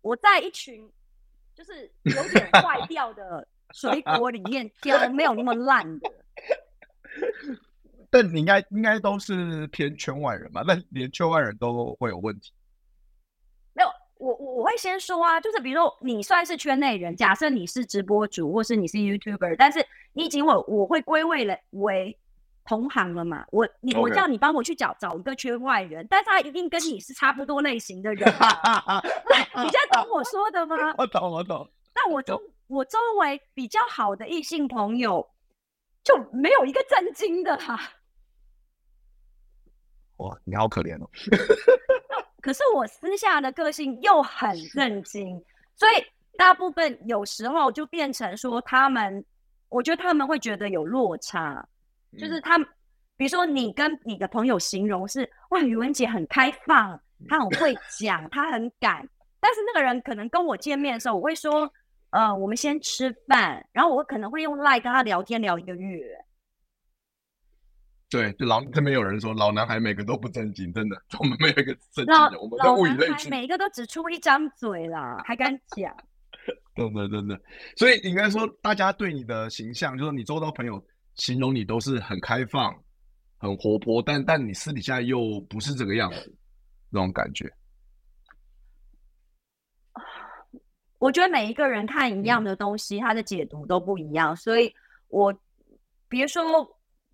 [0.02, 0.88] 我在一群
[1.56, 6.12] 就是有点坏掉的水果里面 挑没有那么烂的。
[8.10, 10.64] 但你应该应该都是偏圈外人嘛？
[10.68, 12.52] 但连圈外人都会有问题。
[14.22, 19.80] 我我我会先说啊，就是比如说你算是圈内人，假设你是直播主或是你是 YouTuber，但是
[20.12, 22.20] 你已经我我会归位了为
[22.66, 23.46] 同行了嘛。
[23.50, 28.28] 我你.我叫你帮我去找找一个圈外人，但是他一定跟你是差不多类型的人。
[29.56, 30.76] 你在懂我说的吗？
[30.98, 31.72] 我懂我懂。
[31.96, 35.26] 那我周我周围比较好的异性朋友
[36.04, 37.82] 就没有一个正经的哈、啊。
[40.20, 41.10] 哇，你好可怜哦。
[42.42, 45.44] 可是我私下的个性又很震惊，
[45.76, 46.06] 所以
[46.38, 49.24] 大部分有时候就变成说他们，
[49.68, 51.66] 我觉得他们会觉得有落差，
[52.18, 52.68] 就是他们，
[53.18, 59.08] 比如说你跟你的朋友形容是哇，宇文姐很开放，她很会讲，她很敢，
[59.42, 61.70] 但是那个人可能跟我见面的时候，我会说，
[62.12, 66.19] 呃，我们先吃饭，然后我可能会用赖跟他聊天聊一个月。
[68.10, 75.96] 对，就老这边有人说老男孩每个都不正经，真的， 我们没有一个正经的，我们都物以类聚，每一个都只出一张嘴啦，还敢讲？
[76.76, 77.40] 真的真的，
[77.76, 80.84] 所以应该说，大家对你的形象，就是你周遭朋友
[81.16, 82.74] 形容你都是很开放、
[83.38, 86.36] 很活泼，但但你私底下又不是这个样子，
[86.90, 87.48] 那种感觉。
[90.98, 94.74] 我觉得每一个人看一样的东西，嗯、他的解读都不一样，所以
[95.10, 95.32] 我
[96.08, 96.44] 比如说。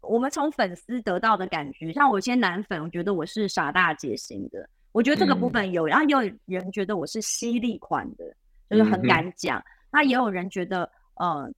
[0.07, 8.25] 我们从粉丝得到的感觉，像我一些男粉，我觉得我是傻大姐型的，我觉得这个部分有，嗯、然后也有人觉得我是犀利款的，
[8.69, 9.63] 就是很敢讲。
[9.91, 11.49] 那、也有人觉得，呃，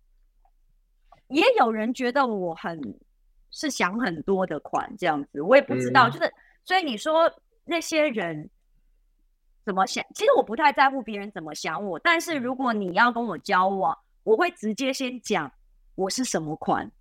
[1.29, 2.79] 也有人觉得我很
[3.49, 6.07] 是想很多的款这样子，我也不知道。
[6.07, 6.33] 嗯、就是
[6.63, 7.31] 所以你说
[7.65, 8.49] 那些人
[9.65, 15.51] 怎么想，其实我不太在乎别人怎么想我，但是如果你要跟我交往，我会直接先讲
[15.95, 16.91] 我是什么款。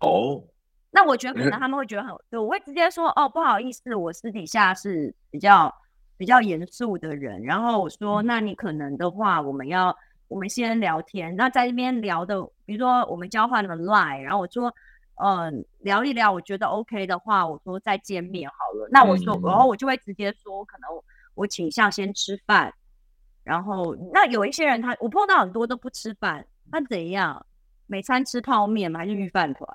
[0.00, 0.42] 哦，oh,
[0.90, 5.72] 那我觉得可能他们会觉得很，对，我会直接说哦，不好意思，我私底下是比较
[6.16, 7.42] 比较严肃的人。
[7.42, 9.96] 然后我说，那你可能的话，我们要
[10.28, 11.34] 我们先聊天。
[11.36, 14.74] 那在这边聊的，比如说我们交换了 line，然后我说，
[15.16, 18.88] 嗯、呃，聊一聊，我觉得 OK 的话，我说再见面好了。
[18.90, 20.88] 那我说，然后我就会直接说，可能
[21.34, 22.72] 我倾向先吃饭。
[23.44, 27.44] 然后那有一些人他，我碰到很多都不吃饭，他怎样？
[27.92, 29.00] 每餐吃泡面嘛？
[29.00, 29.68] 还是御饭团？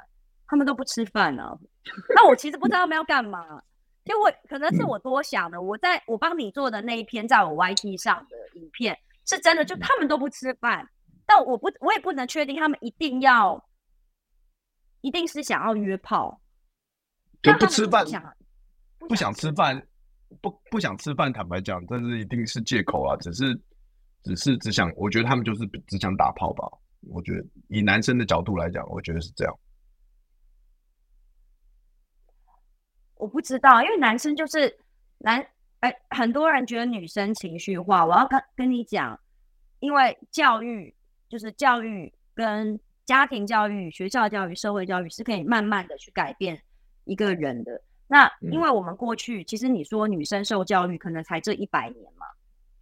[0.47, 1.59] 他们都不吃饭呢、啊，
[2.15, 3.61] 那我其实不知道他们要干嘛，
[4.05, 5.61] 因为可能是我多想了。
[5.61, 10.89] 我在我帮你做的那一篇，在我 YT 上的影片是真的，就他们都不吃饭，
[11.27, 13.63] 但我不，我也不能确定他们一定要，
[15.01, 16.41] 一定是想要约炮，
[17.43, 18.03] 就不吃饭，
[19.07, 19.87] 不想吃饭，
[20.41, 21.31] 不不想吃饭。
[21.31, 23.53] 坦白讲，这是一定是借口啊，只是
[24.23, 26.65] 只是只想，我觉得他们就是只想打炮吧。
[27.01, 29.59] 我觉得以男生的角度来讲，我觉得是这样。
[33.15, 34.77] 我不知道，因为男生就是
[35.17, 35.45] 男，
[35.79, 38.05] 哎，很多人觉得女生情绪化。
[38.05, 39.19] 我要跟跟你讲，
[39.79, 40.95] 因为教育
[41.27, 46.61] 就是教育跟家庭教育、学校教育、社会教育是可以慢慢的去改变
[47.05, 47.81] 一个人的。
[48.07, 52.25] 那因为我们过去，嗯、其实你说女生受教育可能才这一百年嘛，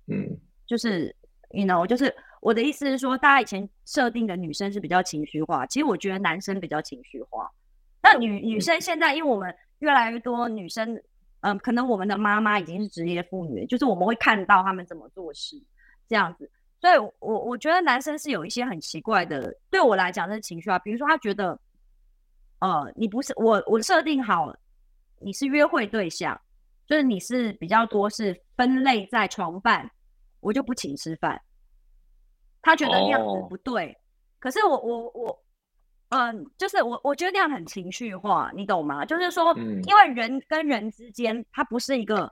[0.08, 1.16] 嗯，就是
[1.52, 2.14] ，you know，就是
[2.46, 7.50] 我的意思是说，大家以前设定的女生是比较情绪化，其实我觉得男生比较情绪化。
[8.04, 10.94] 那女女生现在，因为我们越来越多女生，
[11.42, 15.60] 嗯、呃，可能我们的妈妈已经是职业妇女，就是我们会看到他们怎么做事，
[16.08, 16.48] 这样子。
[16.80, 20.78] 所以我，我我觉得男生是有一些很奇怪的，对我来讲是情绪化。
[20.78, 21.60] 比如说，他觉得，
[22.60, 24.56] 呃，你不是我，我设定好
[25.20, 26.40] 你是约会对象，
[26.86, 29.90] 就是你是比较多是分类在床伴，
[30.42, 31.42] 我就不请吃饭。
[32.66, 33.96] 他觉得那样子不对，oh.
[34.40, 35.42] 可是我我我。
[36.10, 39.04] 嗯，就是我我觉得那样很情绪化，你懂吗？
[39.04, 42.32] 就是说，嗯因为人跟人之间，它不是一个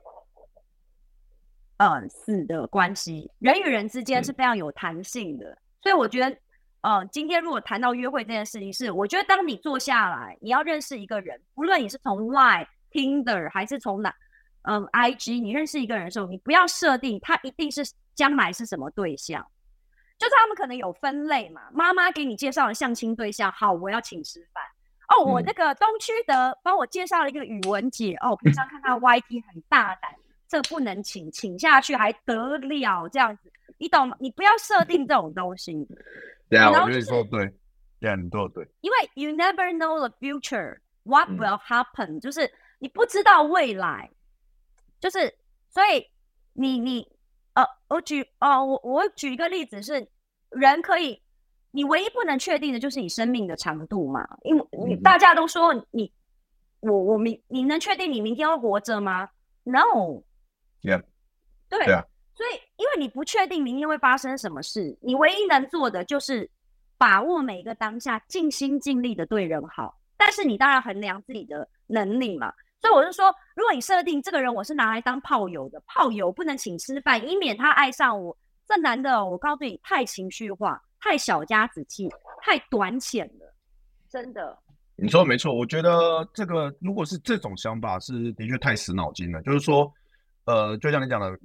[1.78, 6.38] 呃死的关系，人与人之间是非常有弹性的，所以我觉得，
[6.82, 14.14] 呃，今天如果谈到约会这件事情是，是我觉得当你坐下来，你要认识一个人，无论你是从 Line、Tinder 还是从哪，
[14.62, 17.82] 嗯，IG，你认识一个人的时候，你不要设定他一定是
[18.14, 19.46] 将来是什么对象。
[20.24, 24.64] 就是他们可能有分类嘛，妈妈给你介绍了相亲对象，好，我要请吃饭。
[25.10, 30.16] 哦，我那个东区的帮我介绍了一个语文姐，哦，平常看他 YT 很大胆，
[30.48, 33.10] 这不能请，请下去还得了？
[33.10, 34.16] 这样子，你懂吗？
[34.22, 35.86] 你不要设定这种东西。
[36.50, 37.54] 对啊，我觉得你说对，
[38.00, 38.66] 对啊，你做对。
[38.80, 42.50] 因为 you never know the future, what 嗯 will happen，、就是
[42.80, 44.10] 你不知道未来，
[45.02, 45.36] 就是
[45.70, 46.08] 所以
[46.54, 47.06] 你你
[47.56, 50.08] 呃，我举呃，我我举一个例子是，
[50.56, 51.22] 人可以，
[51.72, 56.12] 你唯一不能确定的就是你生命的长度嘛，因为你嗯大家都说你
[56.82, 59.30] 我我明你能确定你明天会活着吗
[59.64, 61.04] ？No，Yeah，
[61.70, 62.04] 对对啊
[62.36, 66.50] 所以因为你不确定明天会发生什么事，你唯一能做的就是
[66.98, 69.96] 把握每一个当下，尽心尽力的对人好。
[70.18, 72.52] 但是你当然衡量自己的能力嘛。
[72.82, 78.38] 所以我是说，如果你设定这个人我是拿来当炮友的，炮友不能请吃饭，以免他爱上我。
[78.68, 82.10] 这男的，我告诉你，太情绪化，太小家子气，
[82.42, 83.54] 太短浅了，
[84.10, 84.58] 真的。
[84.96, 89.42] 你说的没错，我觉得这个如果是这种想法，是的确太死脑筋了。
[89.42, 89.92] 就是说，
[90.46, 91.38] 呃，就像你讲的，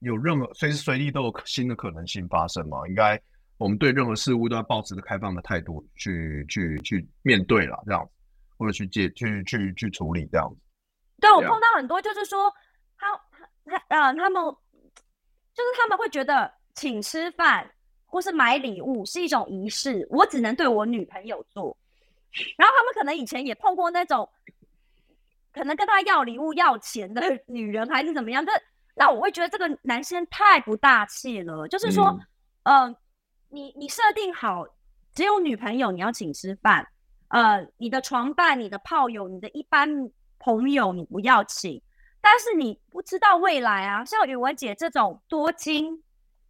[0.00, 2.86] 有任何随时随地都有新的可能性发生嘛。
[2.86, 3.20] 应该
[3.56, 8.10] 我们对任何事物都要抱持着开放的态度去去去面对了，这样子，
[8.56, 10.60] 或者去解去去去处理这样子。
[11.20, 12.48] 对，我碰到很多，就是说
[12.96, 13.12] 他
[13.64, 14.40] 他他呃，他们
[15.58, 17.68] 就是他们会觉得请吃饭
[18.06, 21.76] 或是买礼物是一种仪式，我只能对我女朋友做。
[22.56, 24.30] 然后他们可能以前也碰过那种，
[25.52, 28.54] 可能跟他要礼物要钱的女人还是怎么样，但
[28.94, 31.66] 那我会觉得这个男生太不大气了。
[31.66, 32.16] 就是说，
[32.62, 32.96] 嗯呃，
[33.48, 34.64] 你你设定好
[35.12, 36.86] 只有女朋友你要请吃饭，
[37.30, 41.82] 呃，你的床伴、你的炮友、你的一般朋友你不要请，
[42.30, 46.04] 但是你不知道未来啊，像宇文姐这种多金、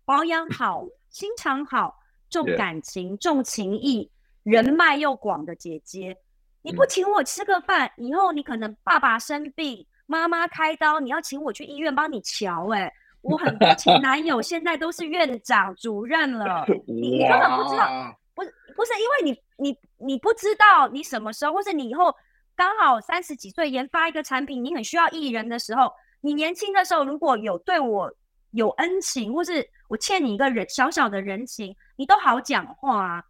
[0.05, 1.95] 保养好、心肠好、
[2.29, 4.11] 重.感情、重情义、
[4.43, 6.17] 人脉又广的姐姐，
[6.63, 12.81] 你不请我吃个饭，以后你可能爸爸生病、妈妈开刀，你要请我去医院帮你瞧、欸。
[12.81, 18.13] 哎，我很多前男友现在都是院长、主任了， 你你根本不知道。
[18.35, 22.13] 不是不是，因为你你你不知道你什么时候，或者你以后
[22.59, 28.13] 刚好三十几岁研发一个产品，你很需要艺人的时候，你年轻的时候如果有对我
[28.51, 33.25] 有恩情，或是我欠你一个人小小的人情，你都好讲话啊。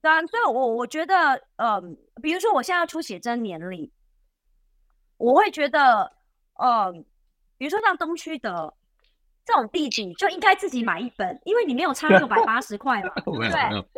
[0.00, 1.82] 对啊，所以我我觉得，嗯、呃，
[2.22, 3.92] 比如说我现在要出写真年历，
[5.16, 6.12] 我会觉得，
[6.54, 6.92] 嗯、呃，
[7.58, 8.72] 比如说像东区的
[9.44, 13.76] 这种地址，就应该自己买一本，因为你没有差六百八十块嘛，对不没有没对？
[13.76, 13.88] 有，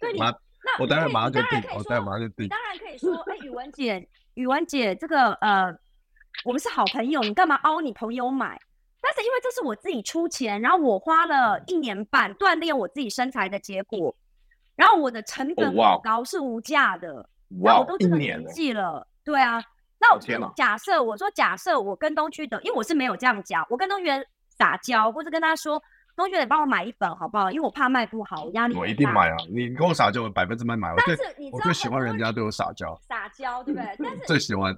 [0.00, 0.32] 对你，马
[0.66, 2.44] 那我待会你马上就定我待会说马上就定。
[2.44, 5.72] 你当然可以说，哎、宇文姐， 宇文姐，这个呃，
[6.44, 8.58] 我们是好朋友，你干嘛凹你朋友买？
[9.00, 14.16] 但是因为这是我自己出钱，然后我花了一年半锻炼我自己身材的结果，
[14.74, 17.28] 然后我的成本很高，是无价的。
[17.60, 19.62] 哇那我都，一这个年纪了，对啊。
[19.98, 25.80] 那我假设我说假设我跟东区的，因为我是没有这样讲，我跟东区的撒娇，或者跟他说，
[26.16, 27.50] 东区的帮我买一本好不好？
[27.50, 29.36] 因为我怕卖不好，我压力我一定买啊！
[29.50, 30.92] 你跟我撒娇，我百分之百买。
[31.06, 33.96] 但是你知道我最喜欢人家对我撒娇，撒娇，对不对？
[33.98, 34.76] 但 是最喜欢。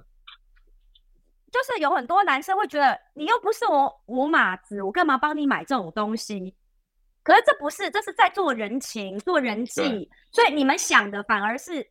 [1.51, 6.53] 就是有很多男生会觉得你又不是我我马子，我干嘛帮你买这种东西？
[7.23, 11.81] 可是这不是，这是在做人情、做人际，所以你们想的反而是，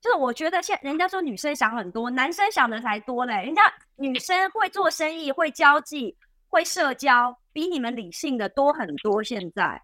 [0.00, 3.34] 就是我觉得现人家说女生想很多，男生想的才多嘞。
[3.44, 3.62] 人家
[3.96, 6.16] 女生会做生意、会交际、
[6.48, 9.20] 会社交，比你们理性的多很多。
[9.20, 9.82] 现在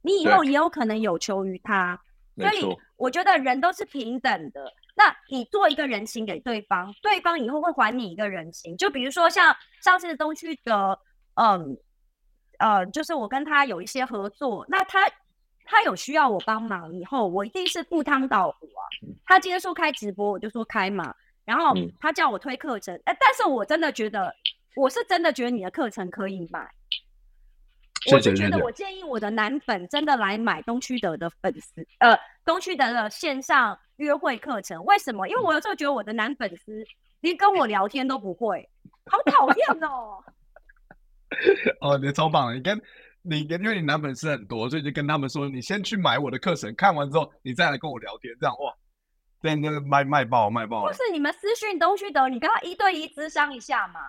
[0.00, 2.00] 你以后也有可能有求于他。
[2.38, 4.64] 所以，我觉得人都是平等的。
[4.94, 8.74] 那你做一个人情给对方，对方以后会还你一个人情。
[8.78, 10.98] 就比如说像上次东区的，
[11.34, 11.76] 嗯，
[12.58, 15.06] 呃，就是我跟他有一些合作，那他
[15.66, 18.82] 他有需要我帮忙，以后我一定是赴汤蹈火啊。
[19.26, 21.14] 他今天说开直播，我就说开嘛。
[21.44, 24.34] 然后嗯他叫我推课程，哎、但是我真的觉得，
[24.74, 26.66] 我是真的觉得你的课程可以买。
[28.10, 34.82] 我就觉得，我建议我的男粉真的来买东区德的粉丝，呃，东区德的线上约会课程。
[34.84, 35.28] 为什么？
[35.28, 36.84] 因为我有时候觉得我的男粉丝
[37.20, 38.68] 连跟我聊天都不会，
[39.06, 40.24] 好讨厌哦。
[41.80, 42.54] 哦，你超棒的！
[42.54, 42.82] 你跟
[43.22, 48.74] 你跟因为你男粉丝很多，所以就跟他们说，你先去买我的课程，看完之后你再来跟我聊天，这样哇，
[49.40, 50.84] 对，那个卖卖爆卖爆。
[50.84, 54.00] 不是你们私讯东区德，你跟他一对一咨商一下嘛？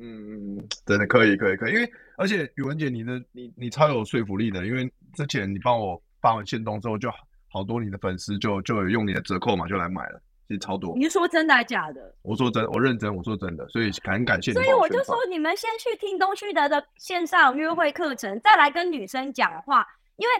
[0.00, 7.10] 嗯嗯，真的可以可以可以，因为而且宇文姐你的你你超有说服力的，因为之前你帮我发完线动之后，就
[7.48, 10.20] 好多你的粉丝就就有用你的折扣嘛，就来买了。
[10.46, 12.14] 其实超多，你是说真的还假的？
[12.20, 14.56] 我说真，我认真，我说真的，所以很感谢你。
[14.56, 19.86] 所以我就说，你们先去听东旭德的线上约会课程，再来跟女生讲话。
[20.16, 20.34] 因为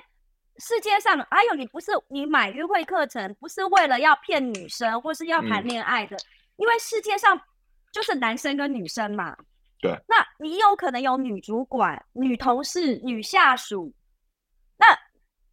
[0.59, 6.21] 世界上还有，你不是你买约会课程，不是为了要骗女生或是要谈恋爱的，嗯、
[6.59, 7.41] 因为世界上
[7.95, 9.35] 就是男生跟女生嘛。
[9.81, 9.99] 对。
[10.07, 13.91] 那你有可能有女主管、女同事、女下属，
[14.77, 14.87] 那。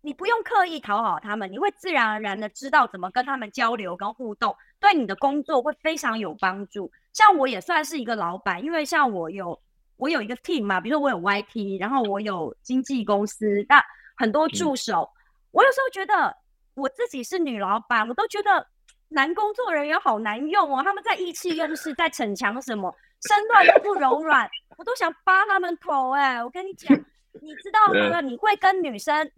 [0.03, 6.91] 你不用刻意讨好他们，你会自然而然的知道怎么跟他们交流跟互动，对你的工作会非常有帮助。
[7.13, 9.61] 像我也算是一个老板，因为像我有
[9.97, 13.79] 我有一个 team 嘛，比如说我有 YT，然后我有经纪公司，那
[14.17, 15.03] 很多助手。
[15.03, 15.13] 嗯、
[15.51, 16.35] 我有时候觉得
[16.73, 18.65] 我自己是女老板，我都觉得
[19.11, 22.93] 男工作人员好难用哦，他们在意气用事，在逞强什么，
[23.27, 26.43] 身段都不柔软， 我都想扒他们头哎、欸！
[26.43, 26.97] 我跟你讲，
[27.41, 28.21] 你知道吗？
[28.21, 29.31] 你会跟女生。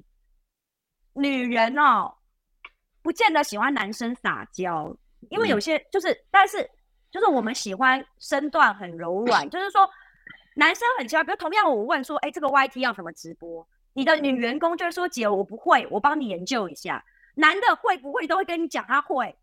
[1.16, 2.12] 女人哦，
[3.04, 4.96] 不见得喜欢男生撒娇，
[5.30, 6.68] 因为有些就是，嗯、但是
[7.12, 9.88] 就是我们喜欢身段很柔软， 就是说
[10.56, 13.68] 男生很奇怪，比如同样我问说，哎，这个 YT 要怎么直播？
[13.94, 17.04] 你的女员工就会说，姐，我不会，我帮你研究一下。
[17.36, 19.36] 男的会不会都会跟你讲他会，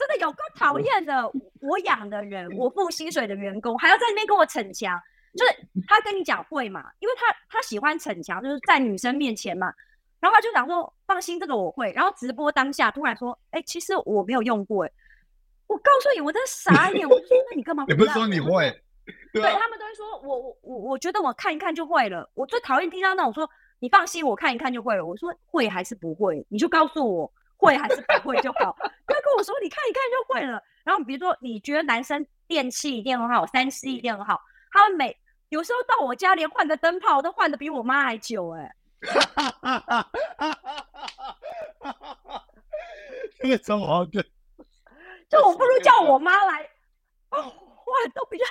[0.00, 1.30] 真的有够讨厌的。
[1.60, 4.98] 我养的人，我付薪水的员工，还要在那边跟我逞强，
[5.36, 5.54] 就是
[5.86, 9.70] 他跟你讲会嘛，因为他他喜欢逞强，就是在女生面前嘛。
[10.18, 14.90] 然后他就讲说：“放心，这个我会。”然后直播当下突然说：“哎，其实我没有用过。”哎，
[15.66, 17.06] 我告诉你，我真的傻眼。
[17.08, 18.70] 我就说：“那你干嘛不？”你不是说你会？
[19.32, 23.48] 对，对他们都会说：“我我我我觉得我看一看就会了。”我最讨厌听到那种说
[23.80, 26.44] ：“你放心，我看一看就会了。”我说：“会还是不会？
[26.50, 34.40] 你就告诉我会还是不会就好。”他跟我说：“你看一看就会了。”然后比如说你觉得男生电器一定很好，三 C 一定很好，
[34.72, 35.16] 他们每
[35.50, 38.74] 有时候到我家连换个灯泡都换的比我妈还久，哎。
[39.02, 40.58] 哈哈哈哈哈！
[41.80, 41.92] 哈
[42.22, 42.44] 哈，
[43.40, 44.22] 这个怎么对？
[45.30, 46.68] 就我不如叫我妈来
[47.30, 48.44] 哦，哇，都比较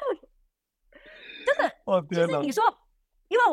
[1.45, 1.75] 真的。
[1.85, 2.39] 我天哪！
[2.39, 2.63] 你说，
[3.27, 3.43] 因为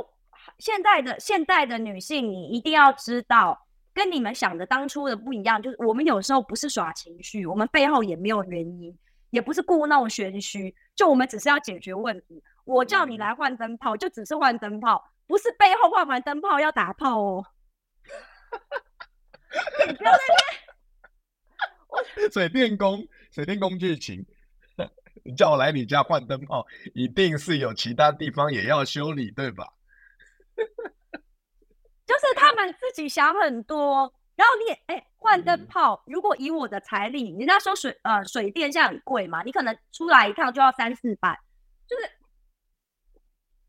[0.58, 3.65] 现在的现代的女性，你一定要知道，
[3.96, 5.60] 跟你们想的当初的不一样。
[5.62, 8.96] 就是我们有时候不是耍情绪，我们背后也没有原因，
[9.30, 12.44] 也不是故弄玄虚，就我们只是要解决问题。
[12.64, 15.02] 我叫你来换灯泡，就只是换灯泡。
[15.26, 17.44] 不是背后换完灯泡要打炮哦！
[19.88, 20.18] 你不要在
[22.22, 24.24] 那， 水电工，水电工剧情，
[25.24, 29.72] 你叫我来你家换灯泡，一定是有其他地方也要修理，对吧？
[32.06, 41.38] 就是他们自己想很多，然后你也哎换灯泡，如果以我的财力，人家说水呃水电现在很贵嘛，你可能出来一趟就要三四百，
[41.86, 42.10] 就是。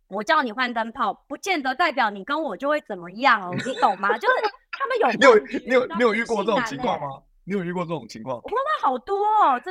[0.09, 4.17] 我叫你换灯泡，不见得代表你跟我就会怎么样哦，你懂吗？
[4.17, 4.35] 就是
[4.71, 7.21] 他们有， 你有你有你有遇过这种情况吗？
[7.43, 8.37] 你有遇过这种情况？
[8.37, 9.69] 我碰到好多哦，这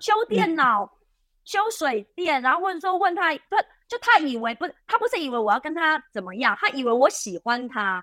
[0.00, 0.98] 修电脑、
[1.44, 8.02] 修水电，然后或者说问他，他就他以为不是，他不是以为我要跟他怎么样，他以为我喜欢他。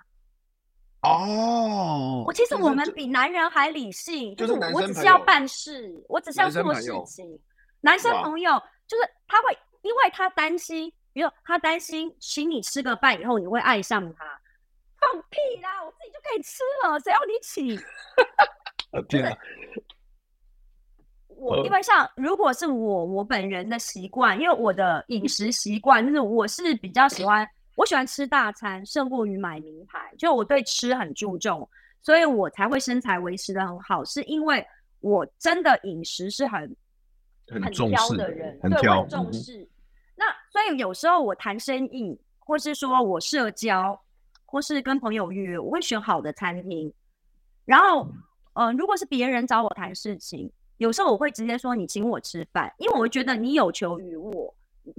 [1.02, 7.40] 哦，我其实我们比男人还理性，就是我只是要办事，我只是要做事情。
[7.82, 10.94] 男生朋友就是他会，因为他担心。
[11.12, 14.40] 比如他担心请你吃个饭以后你会爱上他，
[15.00, 15.84] 放屁啦！
[15.84, 17.76] 我自己就可以吃了，谁要你请？
[19.10, 19.36] 天啊！
[21.40, 31.68] 我因为像如果是我我本人的习惯，因为我的饮食习惯就是我是比较喜欢我喜欢吃大餐胜过于买名牌，就我对吃很注重，
[32.02, 34.66] 所以我才会身材维持的很好，是因为
[35.00, 36.76] 我真的饮食是很
[37.48, 38.72] 很挑的人，很
[39.08, 39.64] 重视。
[39.64, 39.70] 嗯
[40.22, 43.98] 那所以有时候我谈生意，或是说我社交，
[44.46, 46.94] 或是跟朋友约，我会选好的餐厅。
[47.64, 48.06] 然后，
[48.56, 54.56] 嗯、呃，如果是别人找我谈事情，有时候我会直接说你请我吃饭，因为我会觉得你有求于我。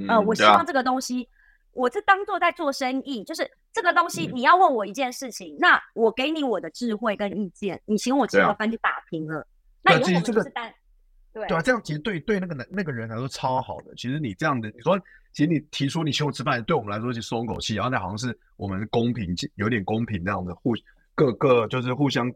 [0.06, 1.28] 呃，我希望这个东西，
[1.72, 9.44] 我是当做在做生意，就是这个东西你要问我一件事情，那我给你我的智慧跟意见，你请我吃个饭就打平了。
[9.82, 10.72] 那以后我们就是单。
[11.32, 13.94] 对，对啊，这样其实对对那个男那个人来说超好的。
[13.96, 14.98] 其实你这样的，你说，
[15.32, 20.74] 其实你提出你请我吃饭，对我们来说就松口气，然后那好像是我们公平，有点公平那样的互
[21.14, 22.30] 各个就是互相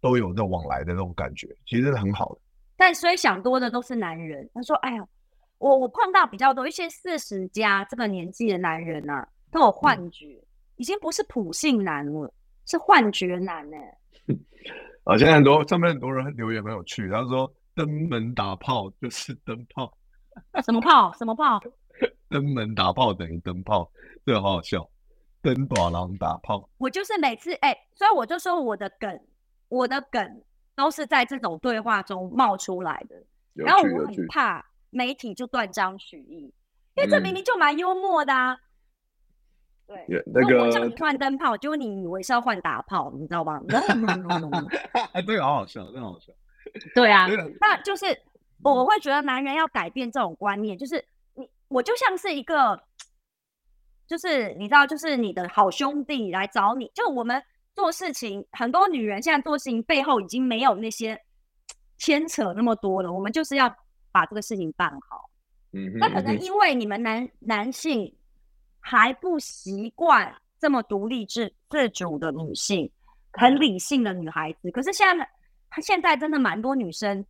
[0.00, 2.40] 都有这往来的那种感觉，其实是很好的。
[2.80, 4.48] 但所以想多的都是男人。
[4.54, 5.06] 他说：“哎呀，
[5.58, 10.28] 我我碰到比较多一些四十加这个年纪的男人啊，都有幻觉。
[10.28, 12.32] 嗯、已经不是普信男了，
[12.64, 13.76] 是幻觉男呢。
[15.04, 19.92] 啊，现在很多上面很多人留言很有趣，他说登门打炮就是灯泡，
[20.64, 21.12] 什么炮？
[21.18, 21.60] 什么炮？
[22.30, 23.92] 登门打炮等于灯泡，
[24.24, 24.88] 这个好好笑。
[25.42, 29.20] 登短廊打炮，我就是每次哎、欸，所以我就说我的梗，
[29.68, 30.42] 我的梗
[30.80, 33.16] 都是在这种对话中冒出来的。
[33.54, 36.52] 然后我很怕媒体就断章取义，
[36.94, 38.54] 因为这明明就蛮幽默的啊。
[39.86, 43.60] 嗯、对，那个我叫你换灯泡，结果你以为是要换打炮，你知道吗？
[45.12, 46.32] 哎，对，好好笑，真好笑。
[46.94, 47.26] 对啊，
[47.60, 48.06] 那就是
[48.62, 51.04] 我会觉得男人要改变这种观念，就是
[51.34, 52.82] 你我就像是一个。
[54.06, 57.40] 就是你知道，就是你的好兄弟来找你，就我们
[57.74, 61.18] 做事情，很多女人现在做事情背后已经没有那些
[61.98, 63.74] 牵扯那么多了，我们就是要
[64.12, 65.30] 把这个事情办好。
[65.72, 68.12] 嗯，那可能因为你们男男性
[68.80, 72.90] 还不习惯这么独立自自主的女性，
[73.32, 75.28] 很理性的女孩子，可是现在
[75.80, 77.24] 现在真的蛮多女生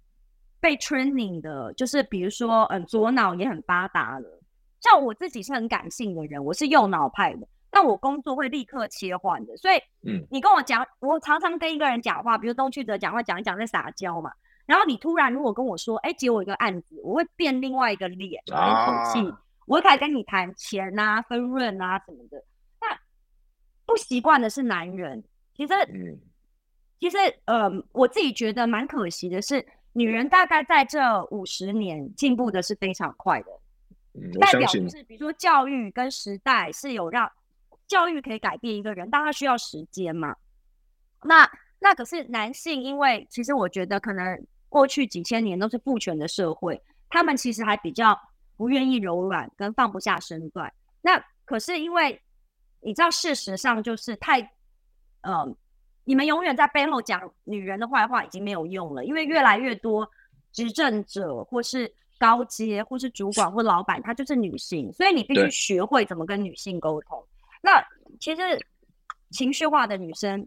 [0.58, 4.40] 被 training 的，就是比如说，嗯，左脑也很发达了。
[4.80, 9.56] 像我自己是很感性的人，我是右脑派的，但我工作会立刻切换的。
[9.56, 14.32] 所以，嗯，你跟我讲，我常常跟一个人讲话，比如东区德讲话讲一讲在撒娇嘛，
[14.66, 19.34] 然后你突然如果跟我说，哎，接我一个案子，我会变另外一个脸，一口气，
[19.66, 22.44] 我会开始跟你谈钱啊、分润啊什么的。
[22.80, 22.98] 那
[23.86, 25.22] 不习惯的是男人，
[25.54, 26.18] 其实，嗯，
[26.98, 33.48] 其实，呃，我自己觉得蛮可惜的是，女人大概在这五十年进步的是非常快的。
[34.40, 37.30] 代表是，比如说教育跟时代是有让
[37.90, 40.34] 教育可以改变一个人，但他需要时间嘛。
[41.24, 41.46] 那
[41.78, 46.80] 那可是男性，因为其实我觉得可能过去几千年都是父权的社会，
[47.10, 48.18] 他们其实还比较
[48.56, 50.72] 不愿意柔软跟放不下身段。
[51.02, 52.18] 那可是因为
[52.80, 54.40] 你知道，事实上就是太，
[55.20, 55.56] 嗯、呃，
[56.04, 60.08] 你们永远在背后讲女人的坏话已经没有用了，因为越来越多
[60.52, 61.92] 执政者或是。
[62.20, 67.18] 高阶或是主管或老板，他就是女性，所以你必须学会怎么跟女性沟通。
[67.60, 67.82] 那
[68.18, 68.42] 其实
[69.30, 70.46] 情绪化的女生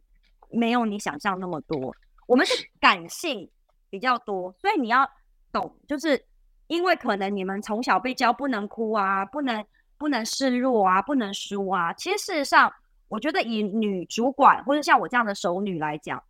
[0.49, 1.95] 没有你想象那么多，
[2.28, 3.49] 我们是 感性
[3.89, 5.09] 比较多，所以你要
[5.51, 6.26] 懂，就是
[6.68, 9.66] 因为可能你们从小被教不能哭啊，不能
[9.97, 11.93] 不能示弱啊，不能输啊。
[11.93, 12.74] 其实事实上，
[13.07, 16.22] 我觉得以女主管或者像我这样的熟女来讲。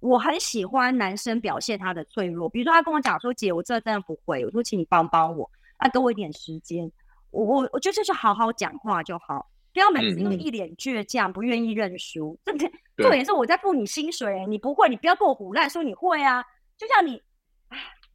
[0.00, 6.92] 我很喜欢男生表现他的脆弱，比如说他跟我讲说：“姐，我这真的不会。”我说：“请你帮帮我，啊，给我一点时间。”
[7.32, 12.38] 我我我觉得就是好好讲话就好，不要每次都一脸倔强，不愿意认输。
[12.46, 16.44] 这这重点是我在付你薪水，你不会，你不要跟我胡乱说你会啊。
[16.78, 17.20] 就像你，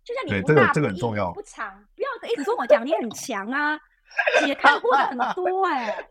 [0.04, 0.96] 就像你不大不硬
[1.34, 3.78] 不长，不要一直跟我讲你很强啊。
[4.40, 6.08] 姐看过的很多哎、欸。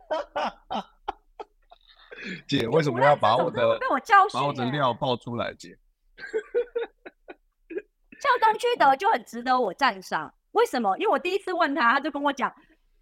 [2.46, 5.54] 姐，为什么要把我的被我教训、欸、把我的料爆出来？
[5.54, 5.78] 姐，
[8.20, 10.34] 像东区德就很值得我赞赏。
[10.52, 10.96] 为什么？
[10.98, 12.54] 因为我第一次问他，他就跟我讲：“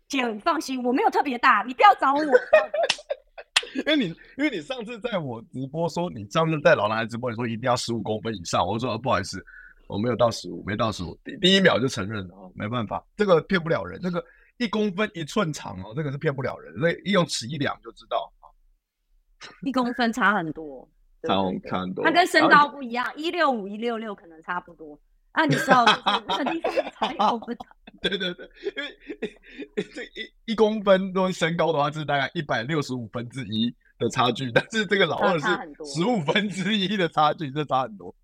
[0.09, 2.21] 姐，你放心，我没有特别大，你不要找我。
[3.75, 4.05] ”因为你，
[4.39, 9.45] 因为你上次在我直播说，你上次在老男孩直播，你说一定要十五公分以上，我说、哦、不好意思，
[9.89, 14.25] 我没有到十五，没到十五，第第一秒就承认了啊，没办法，这个骗不了人，这个
[14.59, 18.33] 一公分一寸长哦，这个是骗不了人，所以用尺一量就知道。
[19.63, 20.89] 一公分差很多，
[21.69, 22.05] 差很多。
[22.05, 24.99] 它跟身高不一样，一六五一六六可能差不多。
[25.37, 25.85] 啊，你知道
[26.27, 27.57] 那个地方差一公分。
[28.01, 35.47] 对对对，因为这一一公分多身高的话，是大概一百六十五分之一的差距，但是这个老二是
[35.85, 38.15] 十五分之一的差距，这差很多。